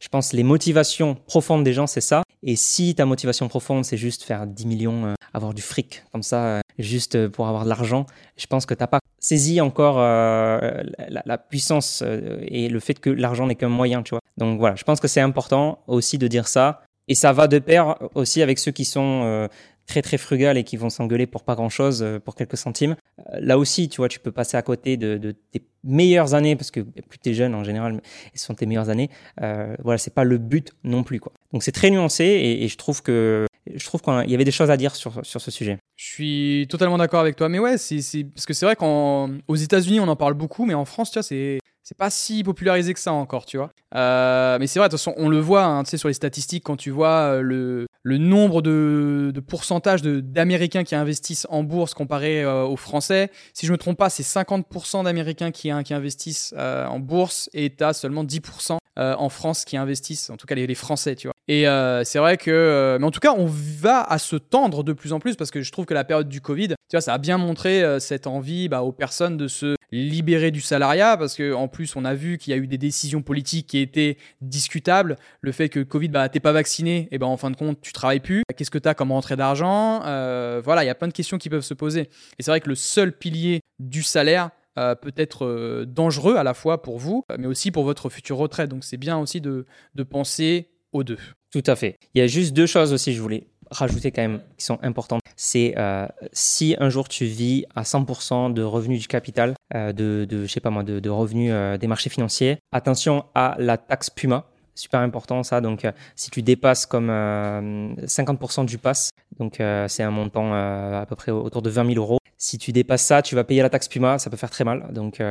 [0.00, 2.22] je pense les motivations profondes des gens, c'est ça.
[2.42, 6.60] Et si ta motivation profonde, c'est juste faire 10 millions, avoir du fric comme ça
[6.78, 8.06] juste pour avoir de l'argent,
[8.36, 13.00] je pense que t'as pas saisi encore euh, la, la, puissance euh, et le fait
[13.00, 14.20] que l'argent n'est qu'un moyen, tu vois.
[14.36, 16.82] Donc voilà, je pense que c'est important aussi de dire ça.
[17.08, 19.48] Et ça va de pair aussi avec ceux qui sont euh,
[19.86, 22.96] très très frugales et qui vont s'engueuler pour pas grand chose, pour quelques centimes.
[23.34, 26.70] là aussi, tu vois, tu peux passer à côté de, de tes meilleures années parce
[26.70, 28.00] que plus t'es jeune en général,
[28.34, 29.10] ce sont tes meilleures années.
[29.38, 31.32] voilà, c'est pas le but non plus, quoi.
[31.52, 34.70] Donc c'est très nuancé et, je trouve que je trouve qu'il y avait des choses
[34.70, 35.78] à dire sur, sur ce sujet.
[35.96, 37.48] Je suis totalement d'accord avec toi.
[37.48, 40.84] Mais ouais, c'est, parce que c'est vrai qu'aux États-Unis, on en parle beaucoup, mais en
[40.84, 43.70] France, tu vois, c'est, c'est pas si popularisé que ça encore, tu vois.
[43.94, 46.14] Euh, mais c'est vrai, de toute façon, on le voit, hein, tu sais, sur les
[46.14, 51.64] statistiques, quand tu vois euh, le, le nombre de, de pourcentage d'Américains qui investissent en
[51.64, 53.30] bourse comparé euh, aux Français.
[53.54, 58.24] Si je me trompe pas, c'est 50% d'Américains qui, investissent en bourse et tu seulement
[58.24, 61.34] 10% en France qui investissent, en tout cas les, Français, tu vois.
[61.48, 61.64] Et
[62.04, 65.20] c'est vrai que, mais en tout cas, on va à se tendre de plus en
[65.20, 67.38] plus parce que je trouve que la période du Covid, tu vois, ça a bien
[67.38, 71.66] montré euh, cette envie bah, aux personnes de se libérer du salariat parce que en
[71.66, 75.16] plus on a vu qu'il y a eu des décisions politiques qui étaient discutables.
[75.40, 77.92] Le fait que Covid bah t'es pas vacciné et ben en fin de compte tu
[77.92, 78.42] travailles plus.
[78.56, 80.02] Qu'est-ce que tu as comme rentrée d'argent?
[80.04, 82.10] Euh, voilà il y a plein de questions qui peuvent se poser.
[82.38, 86.54] Et c'est vrai que le seul pilier du salaire euh, peut être dangereux à la
[86.54, 90.02] fois pour vous mais aussi pour votre future retraite donc c'est bien aussi de, de
[90.02, 91.18] penser aux deux
[91.52, 94.40] tout à fait il y a juste deux choses aussi je voulais rajouter quand même
[94.56, 99.08] qui sont importantes, c'est euh, si un jour tu vis à 100% de revenus du
[99.08, 103.26] capital, euh, de, de je sais pas moi, de, revenus euh, des marchés financiers, attention
[103.34, 104.46] à la taxe Puma.
[104.76, 105.60] Super important ça.
[105.60, 109.56] Donc, euh, si tu dépasses comme 50% euh, du pass, donc
[109.88, 112.18] c'est un montant à peu près autour de 20 000 euros.
[112.36, 114.18] Si tu dépasses ça, tu vas payer la taxe Puma.
[114.18, 114.92] Ça peut faire très mal.
[114.92, 115.22] Donc,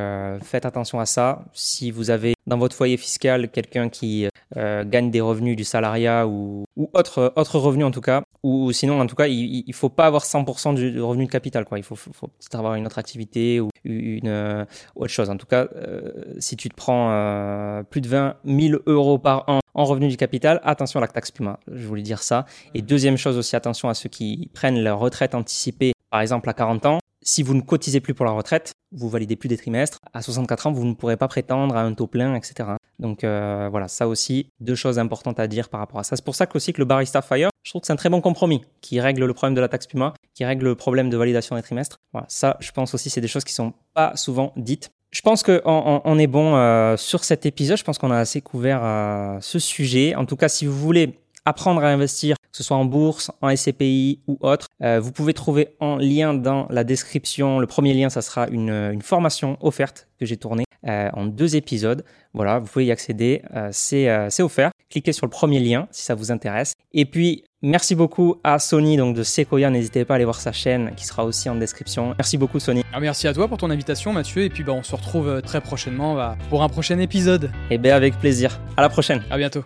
[0.42, 1.44] faites attention à ça.
[1.52, 6.26] Si vous avez dans votre foyer fiscal quelqu'un qui euh, gagne des revenus du salariat
[6.26, 9.88] ou, autre, autre revenu en tout cas, ou, sinon en tout cas il, il faut
[9.88, 11.78] pas avoir 100% du revenu de capital quoi.
[11.78, 15.30] Il faut, faut, faut avoir une autre activité ou une euh, autre chose.
[15.30, 19.48] En tout cas, euh, si tu te prends euh, plus de 20 000 euros par
[19.48, 21.58] an en revenu du capital, attention à la taxe Puma.
[21.66, 22.46] Je voulais dire ça.
[22.74, 26.52] Et deuxième chose aussi, attention à ceux qui prennent leur retraite anticipée, par exemple à
[26.52, 29.98] 40 ans si vous ne cotisez plus pour la retraite, vous validez plus des trimestres,
[30.12, 32.68] à 64 ans, vous ne pourrez pas prétendre à un taux plein, etc.
[33.00, 36.14] Donc euh, voilà, ça aussi, deux choses importantes à dire par rapport à ça.
[36.14, 38.10] C'est pour ça que aussi que le Barista Fire, je trouve que c'est un très
[38.10, 41.16] bon compromis qui règle le problème de la taxe Puma, qui règle le problème de
[41.16, 41.96] validation des trimestres.
[42.12, 44.90] Voilà, ça, je pense aussi, c'est des choses qui sont pas souvent dites.
[45.10, 45.62] Je pense qu'on
[46.04, 47.78] on, est bon euh, sur cet épisode.
[47.78, 50.14] Je pense qu'on a assez couvert euh, ce sujet.
[50.14, 53.54] En tout cas, si vous voulez apprendre à investir, que ce soit en bourse, en
[53.54, 54.66] SCPI ou autre.
[54.82, 57.58] Euh, vous pouvez trouver en lien dans la description.
[57.58, 61.56] Le premier lien, ça sera une, une formation offerte que j'ai tournée euh, en deux
[61.56, 62.04] épisodes.
[62.34, 64.70] Voilà, vous pouvez y accéder, euh, c'est euh, offert.
[64.90, 66.74] Cliquez sur le premier lien si ça vous intéresse.
[66.92, 69.70] Et puis, merci beaucoup à Sony donc de Sequoia.
[69.70, 72.14] N'hésitez pas à aller voir sa chaîne qui sera aussi en description.
[72.18, 72.82] Merci beaucoup Sony.
[73.00, 74.42] Merci à toi pour ton invitation Mathieu.
[74.42, 77.44] Et puis bah, on se retrouve euh, très prochainement bah, pour un prochain épisode.
[77.70, 78.60] Et eh bien avec plaisir.
[78.76, 79.22] À la prochaine.
[79.30, 79.64] À bientôt.